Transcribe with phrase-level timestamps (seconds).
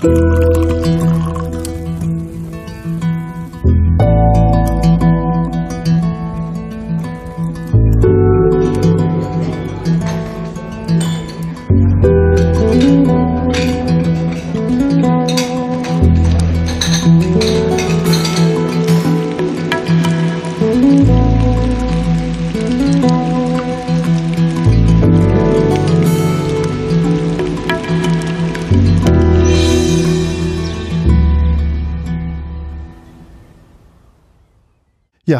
[0.00, 0.29] Bye.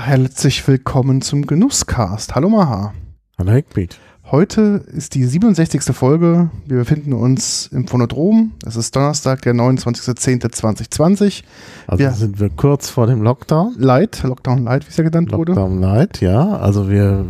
[0.00, 2.34] Ja, herzlich willkommen zum Genusscast.
[2.34, 2.94] Hallo Maha.
[3.38, 3.98] Hallo Heckbeat.
[4.30, 5.82] Heute ist die 67.
[5.94, 6.48] Folge.
[6.64, 8.52] Wir befinden uns im Phonodrom.
[8.64, 11.42] Es ist Donnerstag, der 29.10.2020.
[11.86, 13.74] Also Wir- sind wir kurz vor dem Lockdown.
[13.76, 15.52] Light, Lockdown Light, wie es ja genannt wurde.
[15.52, 16.56] Lockdown Light, ja.
[16.56, 17.26] Also wir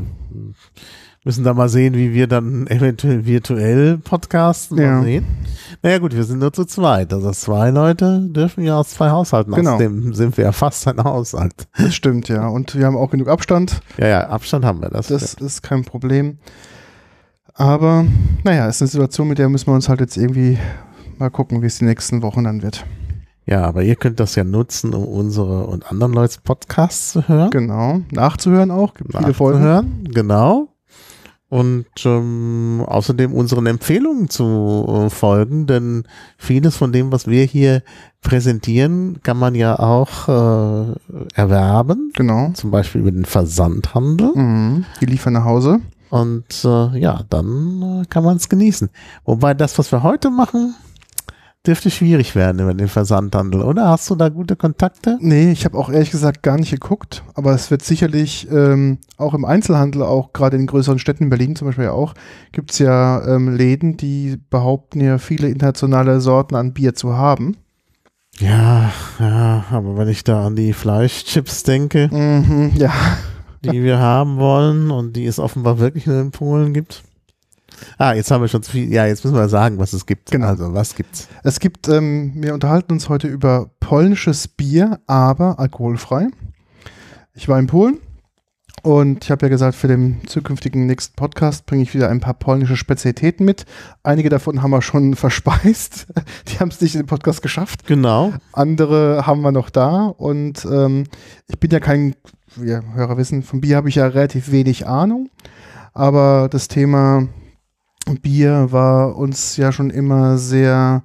[1.24, 4.76] müssen da mal sehen, wie wir dann eventuell virtuell podcasten.
[4.78, 5.02] Mal Ja.
[5.02, 5.26] sehen.
[5.82, 7.12] Naja gut, wir sind nur zu zweit.
[7.12, 9.52] Also zwei Leute dürfen ja aus zwei Haushalten.
[9.54, 9.74] Genau.
[9.74, 11.68] Außerdem sind wir ja fast ein Haushalt.
[11.76, 12.48] Das stimmt, ja.
[12.48, 13.80] Und wir haben auch genug Abstand.
[13.98, 14.88] Ja, ja, Abstand haben wir.
[14.88, 16.38] Das, Das ist kein Problem.
[17.54, 18.06] Aber
[18.44, 20.58] naja, ist eine Situation, mit der müssen wir uns halt jetzt irgendwie
[21.18, 22.86] mal gucken, wie es die nächsten Wochen dann wird.
[23.44, 27.50] ja, aber ihr könnt das ja nutzen, um unsere und anderen Leute Podcasts zu hören.
[27.50, 28.00] Genau.
[28.12, 28.94] Nachzuhören auch.
[28.94, 29.58] Gibt viele Folgen.
[29.58, 30.68] nachzuhören, genau.
[31.50, 36.04] Und ähm, außerdem unseren Empfehlungen zu äh, folgen, denn
[36.38, 37.82] vieles von dem, was wir hier
[38.22, 40.94] präsentieren, kann man ja auch äh,
[41.34, 42.52] erwerben, Genau.
[42.54, 44.30] zum Beispiel über den Versandhandel.
[44.34, 44.84] Mhm.
[45.00, 45.80] Die liefern nach Hause.
[46.08, 48.88] Und äh, ja, dann äh, kann man es genießen.
[49.24, 50.74] Wobei das, was wir heute machen,
[51.66, 53.88] dürfte schwierig werden über den Versandhandel, oder?
[53.88, 55.18] Hast du da gute Kontakte?
[55.20, 59.34] Nee, ich habe auch ehrlich gesagt gar nicht geguckt, aber es wird sicherlich ähm, auch
[59.34, 62.14] im Einzelhandel, auch gerade in größeren Städten, in Berlin zum Beispiel ja auch,
[62.52, 67.56] gibt es ja ähm, Läden, die behaupten ja viele internationale Sorten an Bier zu haben.
[68.38, 72.92] Ja, ja, aber wenn ich da an die Fleischchips denke, Mhm, ja,
[73.62, 77.02] die wir haben wollen und die es offenbar wirklich nur in Polen gibt.
[77.98, 78.92] Ah, jetzt haben wir schon zu viel.
[78.92, 80.30] Ja, jetzt müssen wir sagen, was es gibt.
[80.30, 80.46] Genau.
[80.46, 81.28] Also, was gibt's?
[81.42, 86.28] es gibt, ähm, wir unterhalten uns heute über polnisches Bier, aber alkoholfrei.
[87.34, 87.98] Ich war in Polen
[88.82, 92.34] und ich habe ja gesagt, für den zukünftigen nächsten Podcast bringe ich wieder ein paar
[92.34, 93.66] polnische Spezialitäten mit.
[94.02, 96.06] Einige davon haben wir schon verspeist.
[96.48, 97.86] Die haben es nicht in den Podcast geschafft.
[97.86, 98.32] Genau.
[98.52, 101.04] Andere haben wir noch da und ähm,
[101.48, 102.14] ich bin ja kein,
[102.56, 105.28] wie Hörer wissen, von Bier habe ich ja relativ wenig Ahnung,
[105.92, 107.28] aber das Thema
[108.22, 111.02] Bier war uns ja schon immer sehr,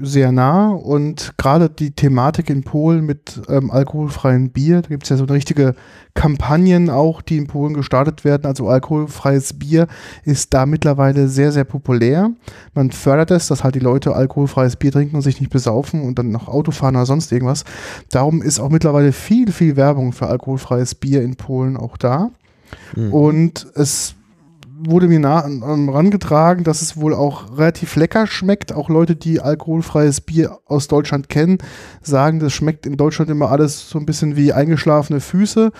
[0.00, 5.08] sehr nah und gerade die Thematik in Polen mit ähm, alkoholfreiem Bier, da gibt es
[5.08, 5.74] ja so richtige
[6.14, 9.86] Kampagnen auch, die in Polen gestartet werden, also alkoholfreies Bier
[10.24, 12.30] ist da mittlerweile sehr, sehr populär.
[12.74, 16.18] Man fördert es, dass halt die Leute alkoholfreies Bier trinken und sich nicht besaufen und
[16.18, 17.64] dann noch Auto fahren oder sonst irgendwas.
[18.10, 22.30] Darum ist auch mittlerweile viel, viel Werbung für alkoholfreies Bier in Polen auch da.
[22.96, 23.12] Mhm.
[23.12, 24.14] Und es
[24.86, 28.72] wurde mir nah an, an, rangetragen, dass es wohl auch relativ lecker schmeckt.
[28.72, 31.58] Auch Leute, die alkoholfreies Bier aus Deutschland kennen,
[32.02, 35.72] sagen, das schmeckt in Deutschland immer alles so ein bisschen wie eingeschlafene Füße.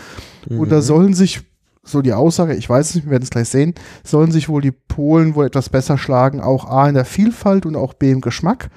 [0.49, 0.83] Und da Mhm.
[0.83, 1.43] sollen sich,
[1.85, 3.75] so die Aussage, ich weiß es nicht, wir werden es gleich sehen,
[4.05, 7.75] sollen sich wohl die Polen wohl etwas besser schlagen, auch A in der Vielfalt und
[7.77, 8.71] auch B im Geschmack.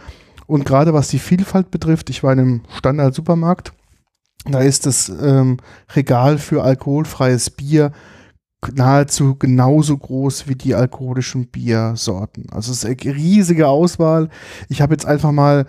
[0.48, 3.74] Und gerade was die Vielfalt betrifft, ich war in einem Standard-Supermarkt,
[4.48, 5.58] da ist das ähm,
[5.96, 7.92] Regal für alkoholfreies Bier
[8.74, 12.48] nahezu genauso groß wie die alkoholischen Biersorten.
[12.52, 14.30] Also es ist eine riesige Auswahl.
[14.70, 15.66] Ich habe jetzt einfach mal,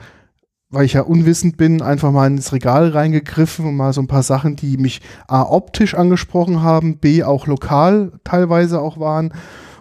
[0.71, 4.23] weil ich ja unwissend bin, einfach mal ins Regal reingegriffen und mal so ein paar
[4.23, 9.33] Sachen, die mich A optisch angesprochen haben, B auch lokal teilweise auch waren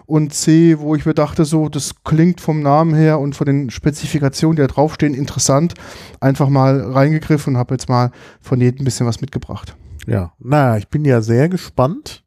[0.06, 3.70] und C, wo ich mir dachte, so, das klingt vom Namen her und von den
[3.70, 5.74] Spezifikationen, die da draufstehen, interessant,
[6.20, 9.76] einfach mal reingegriffen und habe jetzt mal von jedem ein bisschen was mitgebracht.
[10.06, 12.24] Ja, naja, ich bin ja sehr gespannt.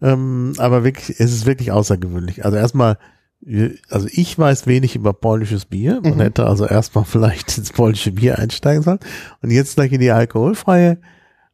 [0.00, 2.44] Ähm, aber wirklich, es ist wirklich außergewöhnlich.
[2.44, 2.98] Also erstmal,
[3.88, 6.00] also ich weiß wenig über polnisches Bier.
[6.02, 6.20] Man Mhm.
[6.20, 9.00] hätte also erstmal vielleicht ins polnische Bier einsteigen sollen.
[9.42, 10.98] Und jetzt gleich in die alkoholfreie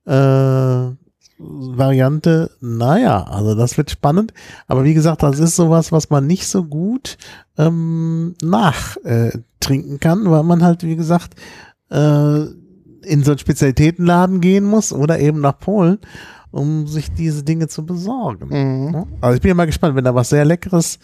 [0.06, 0.90] äh,
[1.38, 2.50] Variante.
[2.60, 4.32] Naja, also das wird spannend.
[4.66, 7.16] Aber wie gesagt, das ist sowas, was man nicht so gut
[7.58, 11.34] ähm, nachtrinken äh, kann, weil man halt, wie gesagt,
[11.90, 12.40] äh,
[13.06, 15.98] in so einen Spezialitätenladen gehen muss oder eben nach Polen,
[16.54, 18.48] um sich diese Dinge zu besorgen.
[18.48, 19.06] Mhm.
[19.20, 20.98] Also ich bin ja mal gespannt, wenn da was sehr Leckeres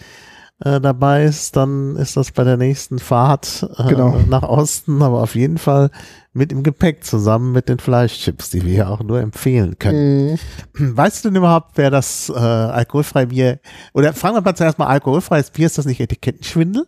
[0.63, 4.17] äh, dabei ist, dann ist das bei der nächsten Fahrt äh, Genau.
[4.29, 5.91] nach Osten, aber auf jeden Fall
[6.33, 10.39] mit im Gepäck zusammen mit den Fleischchips, die wir ja auch nur empfehlen können.
[10.75, 10.97] Mhm.
[10.97, 13.59] Weißt du denn überhaupt, wer das äh, alkoholfreie Bier,
[13.95, 16.87] oder fragen wir mal zuerst mal, alkoholfreies Bier, ist das nicht Etikettenschwindel?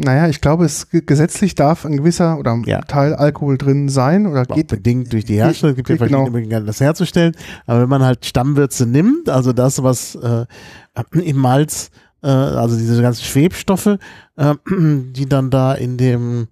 [0.00, 2.80] Naja, ich glaube, es ge- gesetzlich darf ein gewisser oder ein Ja.
[2.82, 4.68] Teil Alkohol drin sein oder Auch geht.
[4.68, 5.72] bedingt durch die Herstellung.
[5.72, 6.32] Es gibt ja verschiedene genau.
[6.36, 7.34] Möglichkeiten, das herzustellen.
[7.66, 10.46] Aber wenn man halt Stammwürze nimmt, also das, was äh,
[11.20, 11.90] im Malz,
[12.22, 13.98] äh, also diese ganzen Schwebstoffe,
[14.36, 16.46] äh, die dann da in dem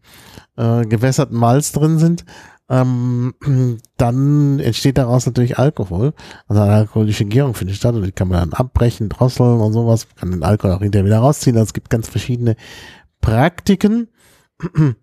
[0.57, 2.25] äh, gewässerten Malz drin sind,
[2.69, 3.35] ähm,
[3.97, 6.15] dann entsteht daraus natürlich Alkohol.
[6.49, 10.09] Also eine alkoholische Gärung findet statt und die kann man dann abbrechen, drosseln und sowas,
[10.17, 11.57] kann den Alkohol auch hinterher wieder rausziehen.
[11.57, 12.57] Also es gibt ganz verschiedene
[13.27, 14.09] Praktiken.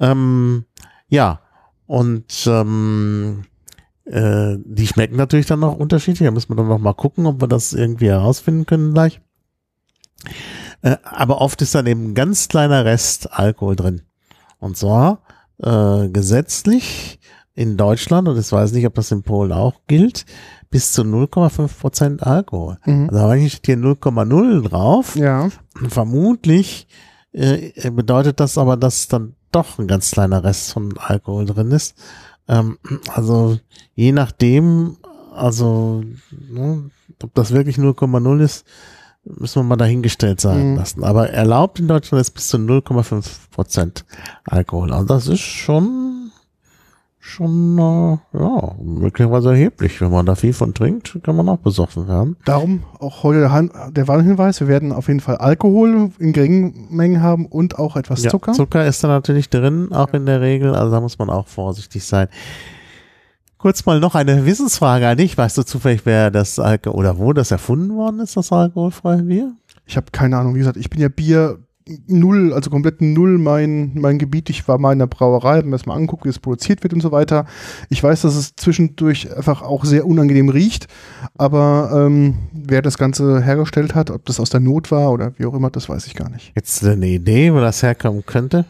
[0.00, 0.64] ähm,
[1.08, 1.40] ja,
[1.86, 3.44] und ähm,
[4.04, 6.26] äh, die schmecken natürlich dann noch unterschiedlich.
[6.26, 9.22] Da müssen wir dann noch mal gucken, ob wir das irgendwie herausfinden können gleich.
[10.82, 14.02] Äh, aber oft ist dann eben ein ganz kleiner Rest Alkohol drin.
[14.58, 15.22] Und zwar
[15.58, 17.18] äh, gesetzlich
[17.54, 20.26] in Deutschland, und ich weiß nicht, ob das in Polen auch gilt,
[20.68, 22.78] bis zu 0,5 Prozent Alkohol.
[22.84, 23.08] Mhm.
[23.10, 25.16] Also eigentlich steht hier 0,0 drauf.
[25.16, 25.48] Ja,
[25.88, 26.86] Vermutlich
[27.32, 31.94] äh, bedeutet das aber, dass dann doch ein ganz kleiner Rest von Alkohol drin ist.
[32.48, 32.78] Ähm,
[33.14, 33.58] also
[33.94, 34.96] je nachdem,
[35.34, 36.90] also ne,
[37.22, 38.64] ob das wirklich 0,0 ist,
[39.24, 40.76] müssen wir mal dahingestellt sein Mhm.
[40.76, 41.04] lassen.
[41.04, 44.04] Aber erlaubt in Deutschland ist bis zu 0,5 Prozent
[44.44, 44.92] Alkohol.
[44.92, 46.19] Also das ist schon
[47.30, 50.00] schon äh, ja möglicherweise erheblich.
[50.00, 52.36] Wenn man da viel von trinkt, kann man auch besoffen werden.
[52.44, 54.60] darum auch heute der, Han der Warnhinweis.
[54.60, 58.52] Wir werden auf jeden Fall Alkohol in geringen Mengen haben und auch etwas Ja, Zucker.
[58.52, 60.74] Zucker ist da natürlich drin, auch in der Regel.
[60.74, 62.28] Also da muss man auch vorsichtig sein.
[63.58, 65.36] Kurz mal noch eine Wissensfrage an dich.
[65.36, 69.52] Weißt du zufällig, wer das Alkohol oder wo das erfunden worden ist, das alkoholfreie Bier?
[69.84, 71.58] Ich habe keine Ahnung, wie gesagt, ich bin ja Bier
[72.06, 74.50] null, also komplett null mein, mein Gebiet.
[74.50, 76.92] Ich war mal in der Brauerei, habe mir das mal angeguckt, wie es produziert wird
[76.92, 77.46] und so weiter.
[77.88, 80.86] Ich weiß, dass es zwischendurch einfach auch sehr unangenehm riecht,
[81.36, 85.46] aber ähm, wer das Ganze hergestellt hat, ob das aus der Not war oder wie
[85.46, 86.52] auch immer, das weiß ich gar nicht.
[86.54, 88.64] Jetzt eine Idee, wo das herkommen könnte?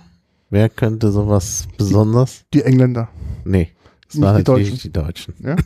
[0.51, 2.45] Wer könnte sowas besonders?
[2.53, 3.09] Die Engländer.
[3.45, 3.69] Nee,
[4.11, 5.35] das waren die natürlich die Deutschen.
[5.45, 5.57] Ja?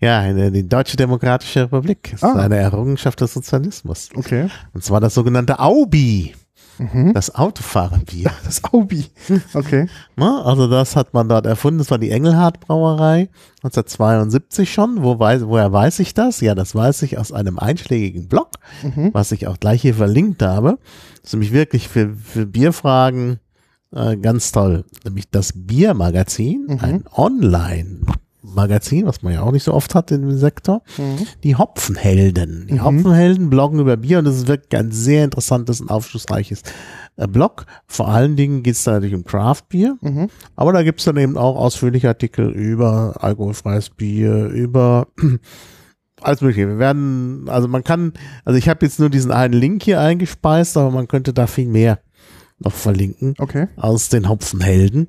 [0.00, 2.10] Ja, die Deutsche Demokratische Republik.
[2.10, 2.34] Das ist Ah.
[2.42, 4.10] eine Errungenschaft des Sozialismus.
[4.14, 4.48] Okay.
[4.74, 6.34] Und zwar das sogenannte Aubi,
[6.78, 7.12] Mhm.
[7.14, 8.30] das Autofahrerbier.
[8.44, 9.06] Das Aubi.
[9.52, 9.88] Okay.
[10.16, 11.78] Also das hat man dort erfunden.
[11.78, 13.28] Das war die Engelhardt Brauerei
[13.62, 15.02] 1972 schon.
[15.02, 16.40] Wo weiß, woher weiß ich das?
[16.40, 18.48] Ja, das weiß ich aus einem einschlägigen Blog,
[18.82, 19.10] Mhm.
[19.12, 20.78] was ich auch gleich hier verlinkt habe.
[21.16, 23.40] Das ist nämlich wirklich für, für Bierfragen
[23.94, 24.84] äh, ganz toll.
[25.04, 26.78] Nämlich das Biermagazin, Mhm.
[26.80, 27.04] ein
[28.44, 30.82] Online-Magazin, was man ja auch nicht so oft hat in dem Sektor.
[30.98, 31.26] Mhm.
[31.42, 32.66] Die Hopfenhelden.
[32.68, 32.84] Die Mhm.
[32.84, 36.62] Hopfenhelden bloggen über Bier und das ist wirklich ein sehr interessantes und aufschlussreiches
[37.16, 37.66] äh, Blog.
[37.86, 39.96] Vor allen Dingen geht es da natürlich um Craft-Bier.
[40.00, 40.28] Mhm.
[40.56, 45.08] Aber da gibt's dann eben auch ausführliche Artikel über alkoholfreies Bier, über
[46.20, 46.68] alles mögliche.
[46.68, 48.12] Wir werden, also man kann,
[48.44, 51.68] also ich habe jetzt nur diesen einen Link hier eingespeist, aber man könnte da viel
[51.68, 51.98] mehr
[52.58, 53.68] noch verlinken Okay.
[53.76, 55.08] aus den Hopfenhelden.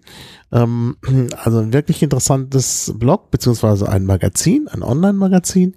[0.52, 0.98] Ähm,
[1.44, 5.76] also ein wirklich interessantes Blog, beziehungsweise ein Magazin, ein Online-Magazin,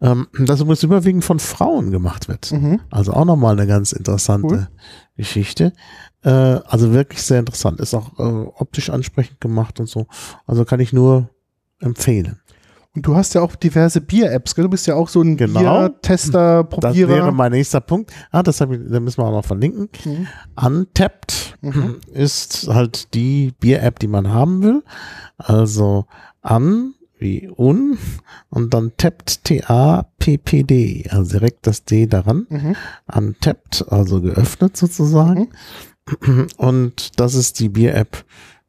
[0.00, 2.52] ähm, das übrigens überwiegend von Frauen gemacht wird.
[2.52, 2.80] Mhm.
[2.90, 4.68] Also auch nochmal eine ganz interessante Cool.
[5.16, 5.72] Geschichte.
[6.22, 7.80] Äh, also wirklich sehr interessant.
[7.80, 10.06] Ist auch äh, optisch ansprechend gemacht und so.
[10.46, 11.30] Also kann ich nur
[11.80, 12.40] empfehlen.
[12.96, 14.64] Du hast ja auch diverse Bier-Apps, gell?
[14.64, 15.60] Du bist ja auch so ein Genau.
[15.60, 17.08] Bier-Tester, Das Probierer.
[17.10, 18.10] wäre mein nächster Punkt.
[18.30, 19.88] Ah, das, ich, da müssen wir auch noch verlinken.
[20.04, 20.26] Mhm.
[20.62, 21.96] Untapped Mhm.
[22.12, 24.82] ist halt die Bier-App, die man haben will.
[25.38, 26.06] Also
[26.42, 27.96] an wie un
[28.50, 32.46] und dann tapped T-A-P-P-D, also direkt das D daran.
[32.50, 32.76] Mhm.
[33.12, 35.48] Untapped, also geöffnet sozusagen.
[36.56, 38.24] Und das ist die Bier-App,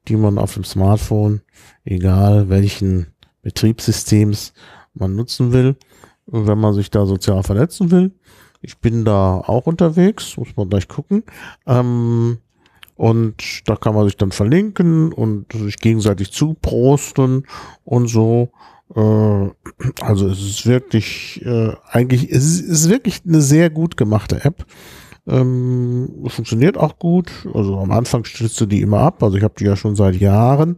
[0.08, 1.42] die man auf dem Smartphone,
[1.84, 3.08] egal welchen
[3.48, 4.51] Betriebssystems
[4.94, 5.77] man nutzen will,
[6.25, 8.12] wenn man sich da sozial vernetzen will.
[8.62, 11.24] Ich bin da auch unterwegs, muss man gleich gucken.
[11.66, 12.39] Ähm,
[12.96, 17.48] und da kann man sich dann verlinken und sich gegenseitig zuprosten
[17.86, 18.50] und so.
[18.94, 19.50] Äh,
[20.01, 24.66] also es ist wirklich, äh, eigentlich, es ist, ist wirklich eine sehr gut gemachte App.
[25.25, 27.32] Ähm, funktioniert auch gut.
[27.54, 29.24] Also am Anfang stützt du die immer ab.
[29.24, 30.77] Also ich habe die ja schon seit Jahren.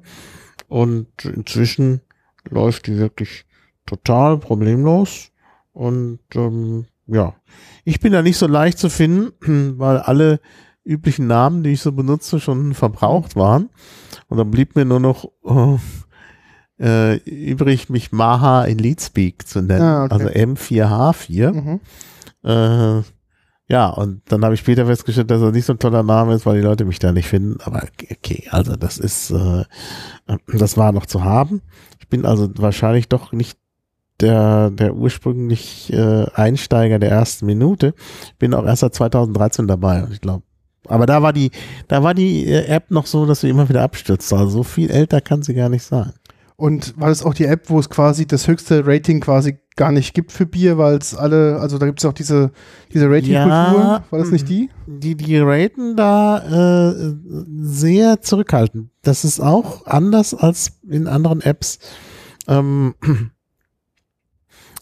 [0.67, 2.01] Und inzwischen
[2.50, 3.46] läuft die wirklich
[3.86, 5.31] total problemlos.
[5.74, 7.34] Und ähm, ja,
[7.86, 10.39] ich bin da nicht so leicht zu finden, weil alle
[10.86, 13.69] üblichen Namen, die ich so benutze, schon verbraucht waren.
[14.27, 15.29] Und dann blieb mir nur noch
[16.79, 19.81] äh, übrig, mich Maha in Leadspeak zu nennen.
[19.81, 20.13] Ah, okay.
[20.13, 21.51] Also M4H4.
[21.51, 21.79] Mhm.
[22.43, 23.03] Äh,
[23.72, 26.46] ja, und dann habe ich später festgestellt, dass er nicht so ein toller Name ist,
[26.48, 27.62] weil die Leute mich da nicht finden.
[27.62, 29.63] Aber okay, also das ist, äh,
[30.48, 31.62] das war noch zu haben.
[32.09, 33.57] Bin also wahrscheinlich doch nicht
[34.19, 37.93] der, der ursprünglich äh, Einsteiger der ersten Minute.
[38.37, 40.43] Bin auch erst seit 2013 dabei ich glaube,
[40.87, 41.51] Aber da war die,
[41.87, 44.31] da war die äh, App noch so, dass sie immer wieder abstürzt.
[44.33, 46.13] Also so viel älter kann sie gar nicht sein.
[46.59, 50.13] Und war das auch die App, wo es quasi das höchste Rating quasi gar nicht
[50.13, 52.51] gibt für Bier, weil es alle, also da gibt es auch diese,
[52.93, 53.33] diese Ratingkultur.
[53.79, 54.69] Ja, war das nicht die?
[54.85, 57.15] Die, die raten da äh,
[57.61, 58.89] sehr zurückhaltend.
[59.03, 61.79] Das ist auch anders als in anderen Apps.
[62.45, 62.93] Ähm,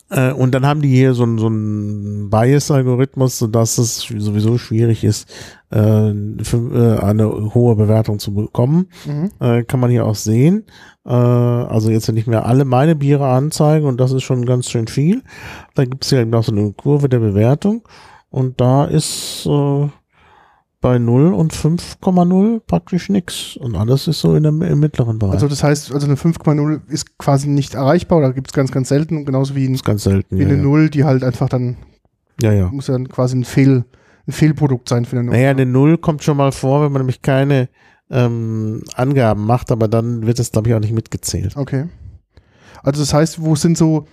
[0.09, 5.29] äh, und dann haben die hier so, so einen Bias-Algorithmus, sodass es sowieso schwierig ist,
[5.69, 8.87] äh, für, äh, eine hohe Bewertung zu bekommen.
[9.05, 9.31] Mhm.
[9.39, 10.65] Äh, kann man hier auch sehen.
[11.05, 14.87] Äh, also jetzt nicht mehr alle meine Biere anzeigen und das ist schon ganz schön
[14.87, 15.23] viel.
[15.75, 17.83] Da gibt es ja eben auch so eine Kurve der Bewertung
[18.29, 19.87] und da ist äh,
[20.79, 25.33] bei 0 und 5,0 praktisch nix und alles ist so in dem, im mittleren Bereich.
[25.33, 28.89] Also das heißt, also eine 5,0 ist quasi nicht erreichbar oder gibt es ganz, ganz
[28.89, 30.37] selten, genauso wie, ein, ganz selten.
[30.37, 30.63] wie Ja, eine ja.
[30.63, 31.77] 0, die halt einfach dann,
[32.41, 32.67] ja, ja.
[32.67, 33.85] muss dann quasi ein Fehl,
[34.27, 35.35] ein Fehlprodukt sein für eine 0.
[35.35, 37.69] Naja, eine Null kommt schon mal vor, wenn man nämlich keine
[38.11, 41.57] ähm, Angaben macht, aber dann wird es, glaube ich, auch nicht mitgezählt.
[41.57, 41.85] Okay.
[42.83, 44.05] Also das heißt, wo sind so,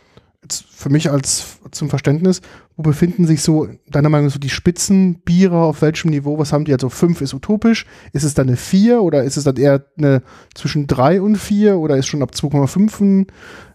[0.51, 2.41] für mich als zum Verständnis,
[2.77, 6.65] wo befinden sich so, deiner Meinung nach, so die Spitzenbiere, auf welchem Niveau, was haben
[6.65, 6.73] die?
[6.73, 10.23] Also 5 ist utopisch, ist es dann eine 4 oder ist es dann eher eine
[10.55, 13.27] zwischen 3 und 4 oder ist schon ab 2,5 ein,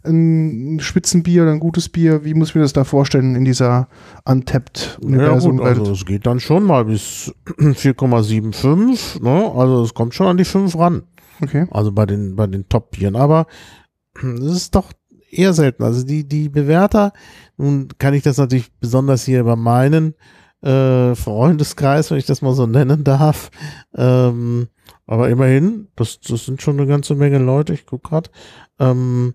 [0.05, 2.23] ein Spitzenbier oder ein gutes Bier?
[2.25, 3.87] Wie muss ich mir das da vorstellen in dieser
[4.25, 9.51] untapped Ja, Universum gut, also es geht dann schon mal bis 4,75, ne?
[9.55, 11.03] Also es kommt schon an die 5 ran.
[11.41, 11.67] Okay.
[11.71, 13.15] Also bei den, bei den Top-Bieren.
[13.15, 13.47] Aber
[14.21, 14.91] das ist doch
[15.31, 15.83] eher selten.
[15.83, 17.13] Also die, die Bewerter,
[17.57, 20.15] nun kann ich das natürlich besonders hier bei meinen
[20.61, 23.51] äh, Freundeskreis, wenn ich das mal so nennen darf.
[23.95, 24.67] Ähm,
[25.05, 28.29] aber immerhin, das, das sind schon eine ganze Menge Leute, ich guck grad.
[28.79, 29.33] Ähm,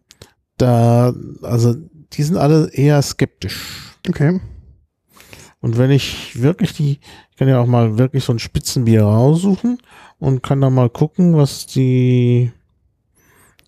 [0.57, 1.75] da, also
[2.13, 3.97] die sind alle eher skeptisch.
[4.09, 4.41] Okay.
[5.61, 9.79] Und wenn ich wirklich die, ich kann ja auch mal wirklich so ein Spitzenbier raussuchen
[10.19, 12.53] und kann da mal gucken, was die,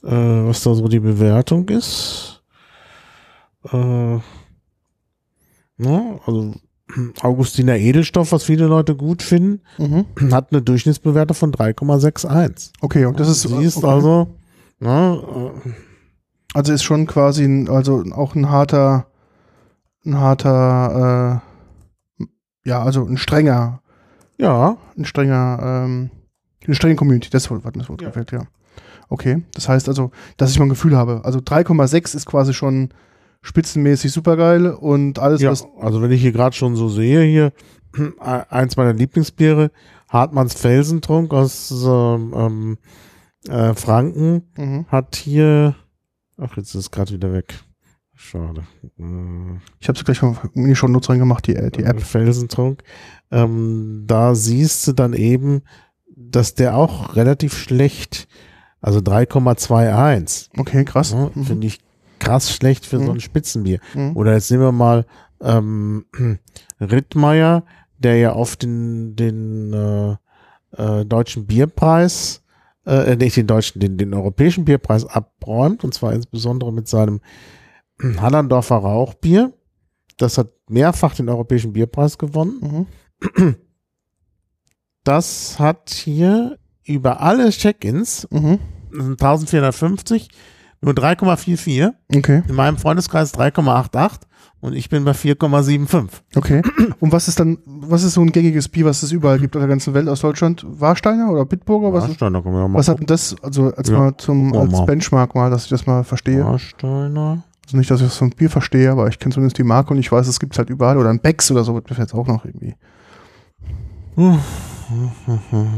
[0.06, 2.42] äh, was da so die Bewertung ist.
[3.72, 4.18] Äh,
[5.76, 6.54] ne, also
[7.20, 10.06] Augustiner Edelstoff, was viele Leute gut finden, Mhm.
[10.32, 12.70] hat eine Durchschnittsbewertung von 3,61.
[12.80, 13.86] Okay, und das ist, Siehst okay.
[13.86, 14.28] also,
[14.78, 15.70] ne, äh,
[16.54, 19.06] Also ist schon quasi ein, also auch ein harter,
[20.04, 21.42] ein harter,
[22.20, 22.24] äh,
[22.68, 23.80] ja, also ein strenger,
[24.38, 26.10] ja, ein strenger, ähm,
[26.64, 28.46] eine strenge Community, das Wort, das Wort gefällt, ja.
[29.08, 31.20] Okay, das heißt also, dass ich mal ein Gefühl habe.
[31.24, 32.90] Also 3,6 ist quasi schon
[33.42, 37.52] spitzenmäßig supergeil und alles, Ja, was, also wenn ich hier gerade schon so sehe, hier
[38.18, 39.70] eins meiner Lieblingsbiere,
[40.08, 42.78] Hartmanns Felsentrunk aus ähm, ähm,
[43.48, 44.86] äh, Franken, mhm.
[44.88, 45.74] hat hier,
[46.36, 47.54] ach jetzt ist es gerade wieder weg.
[48.14, 48.62] Schade.
[48.98, 52.00] Äh, ich habe es gleich in die Show Notes reingemacht, die, äh, die App.
[52.00, 52.82] Felsentrunk.
[53.30, 55.62] Ähm, da siehst du dann eben,
[56.16, 58.26] dass der auch relativ schlecht,
[58.86, 60.48] also 3,21.
[60.58, 61.12] Okay, krass.
[61.12, 61.44] Ne, Mhm.
[61.44, 61.80] Finde ich
[62.18, 63.10] krass schlecht für so Mhm.
[63.10, 63.80] ein Spitzenbier.
[63.94, 64.16] Mhm.
[64.16, 65.04] Oder jetzt nehmen wir mal
[65.42, 66.06] ähm,
[66.80, 67.64] Rittmeier,
[67.98, 70.16] der ja oft den, den äh,
[70.76, 72.42] äh, deutschen Bierpreis,
[72.86, 77.20] äh, nicht den deutschen, den, den europäischen Bierpreis abräumt, und zwar insbesondere mit seinem
[78.18, 79.52] Hallandorfer Rauchbier.
[80.16, 82.86] Das hat mehrfach den europäischen Bierpreis gewonnen.
[83.36, 83.56] Mhm.
[85.04, 88.58] Das hat hier über alle Check-ins, Mhm.
[88.92, 90.28] Das sind 1450,
[90.80, 91.92] nur 3,44.
[92.14, 94.20] Okay, In meinem Freundeskreis 3,88
[94.60, 96.08] und ich bin bei 4,75.
[96.34, 96.62] okay.
[97.00, 99.60] Und was ist dann, was ist so ein gängiges Bier, was es überall gibt auf
[99.60, 100.64] der ganzen Welt aus Deutschland?
[100.66, 101.92] Warsteiner oder Bitburger?
[101.92, 104.72] Was, Warsteiner können wir mal was hat denn das, also als Ja, mal zum als
[104.72, 104.84] mal.
[104.86, 106.42] Benchmark mal, dass ich das mal verstehe?
[106.44, 107.44] Warsteiner.
[107.66, 109.98] Also nicht, dass ich das vom Bier verstehe, aber ich kenne zumindest die Marke und
[110.00, 110.96] ich weiß, es gibt halt überall.
[110.96, 112.74] Oder ein Becks oder so wird mir jetzt auch noch irgendwie.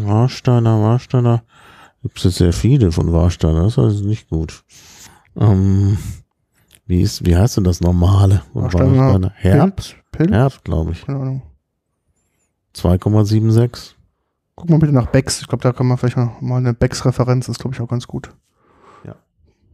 [0.05, 1.43] Warsteiner, Warsteiner.
[2.03, 4.65] Gibt es jetzt sehr viele von Warsteiner, das ist also nicht gut.
[5.37, 5.99] Ähm,
[6.87, 8.43] wie, ist, wie heißt denn das normale?
[8.55, 9.97] Warsteiner Herbst?
[10.13, 10.31] Pilz?
[10.31, 11.05] Herbst, glaube ich.
[11.05, 11.43] Keine Ahnung.
[12.75, 13.95] 2,76.
[14.55, 15.41] Guck mal bitte nach Becks.
[15.41, 18.07] Ich glaube, da kann man vielleicht mal eine Becks-Referenz, das ist, glaube ich, auch ganz
[18.07, 18.31] gut.
[19.05, 19.15] Ja.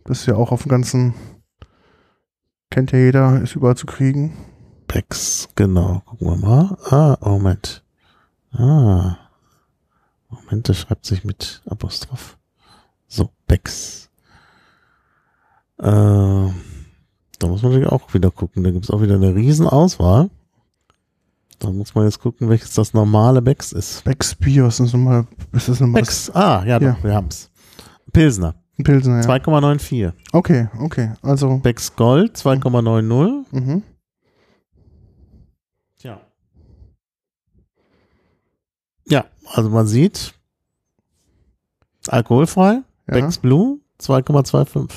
[0.04, 1.14] Das ist ja auch auf dem ganzen,
[2.70, 4.36] kennt ja jeder, ist überall zu kriegen.
[4.86, 6.02] Becks, genau.
[6.04, 6.76] Gucken wir mal.
[6.90, 7.82] Ah, Moment.
[8.52, 9.16] Ah.
[10.44, 12.36] Moment, das schreibt sich mit Apostroph.
[13.08, 14.10] So, Becks.
[15.78, 18.64] Äh, da muss man natürlich auch wieder gucken.
[18.64, 20.30] Da gibt es auch wieder eine Riesenauswahl.
[21.58, 24.04] Da muss man jetzt gucken, welches das normale Becks ist.
[24.04, 25.26] Becks Bier, was ist das nochmal?
[25.52, 26.92] Ist das nochmal Becks, ah, ja, Ja.
[26.92, 27.50] doch, wir haben's.
[28.12, 29.20] Pilsner, ein Pilsener?
[29.22, 29.26] Ja.
[29.28, 30.12] 2,94.
[30.32, 31.12] Okay, okay.
[31.22, 33.44] Also, Becks Gold, 2,90.
[33.52, 33.82] mhm.
[35.98, 36.20] Tja.
[39.06, 40.34] Ja, also man sieht,
[42.08, 43.14] alkoholfrei, Ja.
[43.14, 44.90] Becks Blue, 2,25.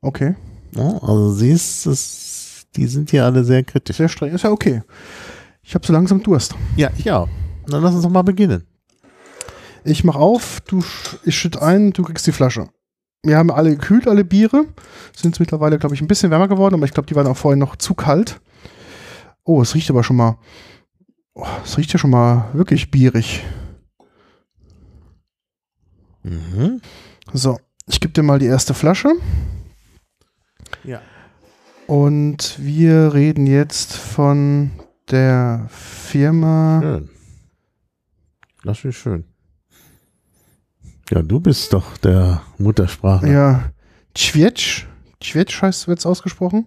[0.00, 0.34] Okay.
[0.74, 3.96] Ja, also siehst, es, die sind hier alle sehr kritisch.
[3.96, 4.32] Sehr streng.
[4.32, 4.82] Ist ja okay.
[5.62, 6.54] Ich habe so langsam Durst.
[6.76, 7.28] Ja, ich auch.
[7.66, 8.64] Dann lass uns doch mal beginnen.
[9.84, 10.82] Ich mach auf, du,
[11.24, 12.68] ich schütte ein, du kriegst die Flasche.
[13.24, 14.64] Wir haben alle gekühlt, alle Biere.
[15.14, 17.58] Sind mittlerweile, glaube ich, ein bisschen wärmer geworden, aber ich glaube, die waren auch vorhin
[17.60, 18.40] noch zu kalt.
[19.44, 20.38] Oh, es riecht aber schon mal.
[21.34, 23.44] Oh, es riecht ja schon mal wirklich bierig.
[26.22, 26.80] Mhm.
[27.32, 29.12] So, ich gebe dir mal die erste Flasche.
[30.84, 31.00] Ja.
[31.86, 34.70] Und wir reden jetzt von
[35.10, 36.80] der Firma.
[36.80, 37.10] Schön.
[38.64, 39.24] Das ist schön.
[41.10, 43.30] Ja, du bist doch der Muttersprachler.
[43.30, 43.72] Ja,
[44.14, 44.86] Tschwetsch.
[45.20, 46.66] Tschwetsch heißt, wird es ausgesprochen.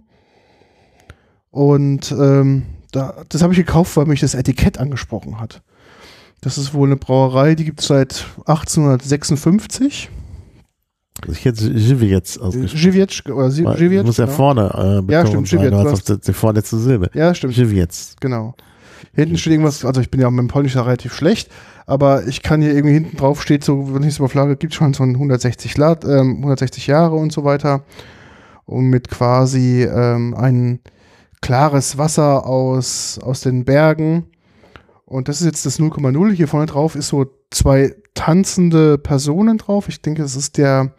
[1.50, 5.62] Und ähm, da, das habe ich gekauft, weil mich das Etikett angesprochen hat.
[6.42, 10.10] Das ist wohl eine Brauerei, die gibt es seit 1856.
[11.22, 12.78] Also Ich hätte Jivi jetzt ausgesprochen.
[12.78, 14.06] Żywiecz oder Żywiecz.
[14.06, 14.38] muss ja genau.
[14.38, 17.10] vorne äh, betont Ja, stimmt, sein, Żywiec, du die vorletzte Silbe.
[17.14, 17.54] Ja, stimmt.
[17.54, 17.90] Żywiec.
[18.20, 18.54] Genau.
[19.14, 21.50] Hinten steht irgendwas, also ich bin ja mit dem Polnisch relativ schlecht,
[21.86, 24.94] aber ich kann hier irgendwie hinten drauf steht so, wenn ich es überflagge, gibt schon
[24.94, 27.84] so ein 160, Lat, ähm, 160 Jahre und so weiter.
[28.66, 30.80] Und mit quasi ähm, ein
[31.46, 34.25] klares Wasser aus, aus den Bergen.
[35.06, 36.32] Und das ist jetzt das 0,0.
[36.32, 39.88] Hier vorne drauf ist so zwei tanzende Personen drauf.
[39.88, 40.96] Ich denke, das ist der,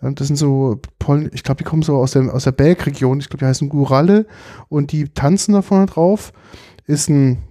[0.00, 3.20] äh, das sind so Polen, ich glaube, die kommen so aus der, aus der Bergregion.
[3.20, 4.24] Ich glaube, die heißen Guralle
[4.70, 6.32] und die tanzen da vorne drauf
[6.86, 7.42] ist ein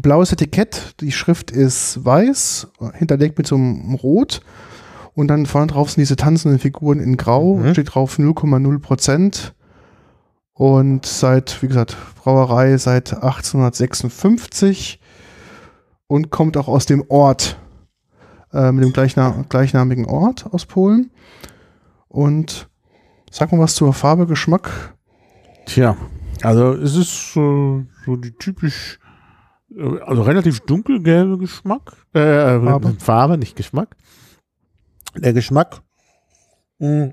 [0.00, 0.94] blaues Etikett.
[1.00, 4.40] Die Schrift ist weiß, hinterlegt mit so einem Rot.
[5.12, 7.56] Und dann vorne drauf sind diese tanzenden Figuren in Grau.
[7.56, 7.72] Mhm.
[7.72, 9.54] Steht drauf 0,0 Prozent.
[10.54, 15.00] Und seit, wie gesagt, Brauerei seit 1856
[16.06, 17.58] und kommt auch aus dem Ort,
[18.52, 21.10] äh, mit dem gleichna gleichnamigen Ort aus Polen.
[22.06, 22.68] Und
[23.30, 24.94] sag mal was zur Farbe, Geschmack.
[25.66, 25.96] Tja,
[26.42, 29.00] also es ist äh, so die typisch,
[29.76, 31.96] äh, also relativ dunkelgelbe Geschmack.
[32.12, 32.66] Äh, Farbe.
[32.66, 32.96] Farbe.
[33.00, 33.96] Farbe, nicht Geschmack.
[35.16, 35.82] Der Geschmack.
[36.78, 37.12] mh.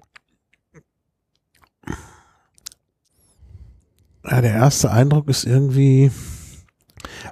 [4.23, 6.11] Ja, der erste Eindruck ist irgendwie,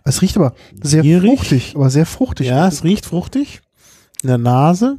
[0.04, 1.38] Es riecht aber sehr Gierig.
[1.40, 2.48] fruchtig, aber sehr fruchtig.
[2.48, 3.62] ja, es riecht fruchtig.
[4.24, 4.98] In der Nase.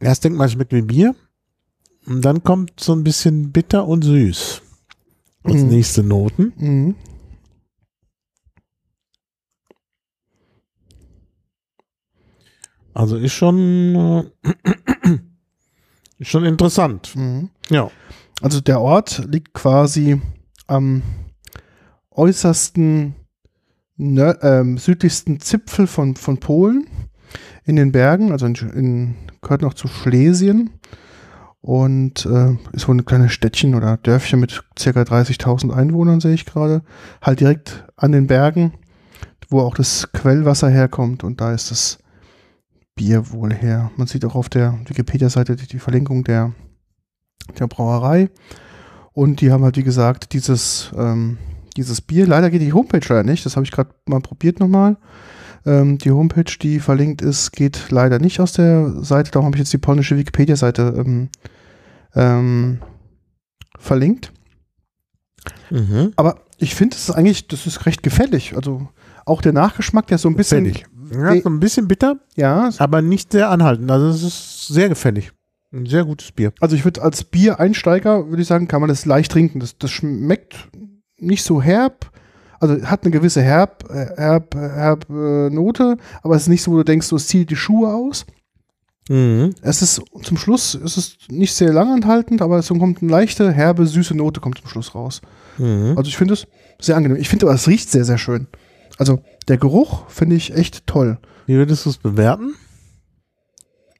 [0.00, 1.14] Erst denkt man, es schmeckt wie Bier.
[2.06, 4.62] Und dann kommt so ein bisschen bitter und süß.
[5.44, 5.68] Als Mhm.
[5.68, 6.52] nächste Noten.
[6.56, 6.94] Mhm.
[12.94, 14.50] Also ist schon, äh,
[16.18, 17.14] ist schon interessant.
[17.14, 17.50] Mhm.
[17.70, 17.90] Ja.
[18.40, 20.20] Also der Ort liegt quasi
[20.66, 21.02] am
[22.10, 23.14] äußersten
[23.98, 26.86] ähm, südlichsten Zipfel von, von Polen
[27.64, 30.70] in den Bergen, also in, in, gehört noch zu Schlesien
[31.60, 36.46] und äh, ist wohl ein kleines Städtchen oder Dörfchen mit circa 30.000 Einwohnern, sehe ich
[36.46, 36.82] gerade.
[37.20, 38.72] Halt direkt an den Bergen,
[39.48, 41.98] wo auch das Quellwasser herkommt und da ist das
[42.94, 43.90] Bier wohl her.
[43.96, 46.52] Man sieht auch auf der Wikipedia-Seite die Verlinkung der,
[47.58, 48.30] der Brauerei
[49.12, 51.38] und die haben halt, wie gesagt, dieses, ähm,
[51.76, 52.26] dieses Bier.
[52.26, 54.96] Leider geht die Homepage leider nicht, das habe ich gerade mal probiert nochmal.
[55.66, 59.30] Ähm, die Homepage, die verlinkt ist, geht leider nicht aus der Seite.
[59.30, 61.28] Darum habe ich jetzt die polnische Wikipedia-Seite ähm,
[62.14, 62.78] ähm,
[63.78, 64.32] verlinkt.
[65.70, 66.12] Mhm.
[66.16, 68.54] Aber ich finde, es ist eigentlich, das ist recht gefällig.
[68.56, 68.88] Also
[69.26, 70.64] auch der Nachgeschmack, der so ein bisschen.
[70.64, 70.86] Gefällig.
[71.12, 73.90] Ja, so ein bisschen bitter, Ja, aber nicht sehr anhaltend.
[73.90, 75.32] Also es ist sehr gefällig.
[75.72, 76.52] Ein sehr gutes Bier.
[76.60, 79.60] also ich würde als Biereinsteiger, würde ich sagen, kann man das leicht trinken.
[79.60, 80.68] Das, das schmeckt
[81.18, 82.10] nicht so herb.
[82.60, 86.72] Also hat eine gewisse herb, äh, herb, herb äh, Note, aber es ist nicht so,
[86.72, 88.26] wo du denkst, so, es zieht die Schuhe aus.
[89.08, 89.54] Mhm.
[89.62, 93.86] Es ist zum Schluss, es ist nicht sehr langanhaltend, aber es kommt eine leichte, herbe,
[93.86, 95.20] süße Note kommt zum Schluss raus.
[95.56, 95.94] Mhm.
[95.96, 96.46] Also ich finde es
[96.80, 97.18] sehr angenehm.
[97.20, 98.48] Ich finde aber, es riecht sehr, sehr schön.
[98.98, 101.18] Also der Geruch finde ich echt toll.
[101.46, 102.54] Wie würdest du es bewerten?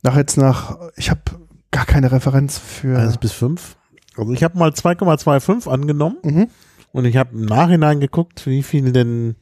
[0.02, 1.22] Nach jetzt nach, ich habe
[1.70, 2.98] gar keine Referenz für.
[2.98, 3.76] Eins bis fünf.
[4.16, 6.48] Also ich habe mal 2,25 angenommen mhm.
[6.92, 9.36] und ich habe im Nachhinein geguckt, wie viel denn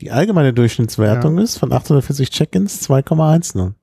[0.00, 3.74] die allgemeine Durchschnittswertung ist von 840 Check-ins 2,10.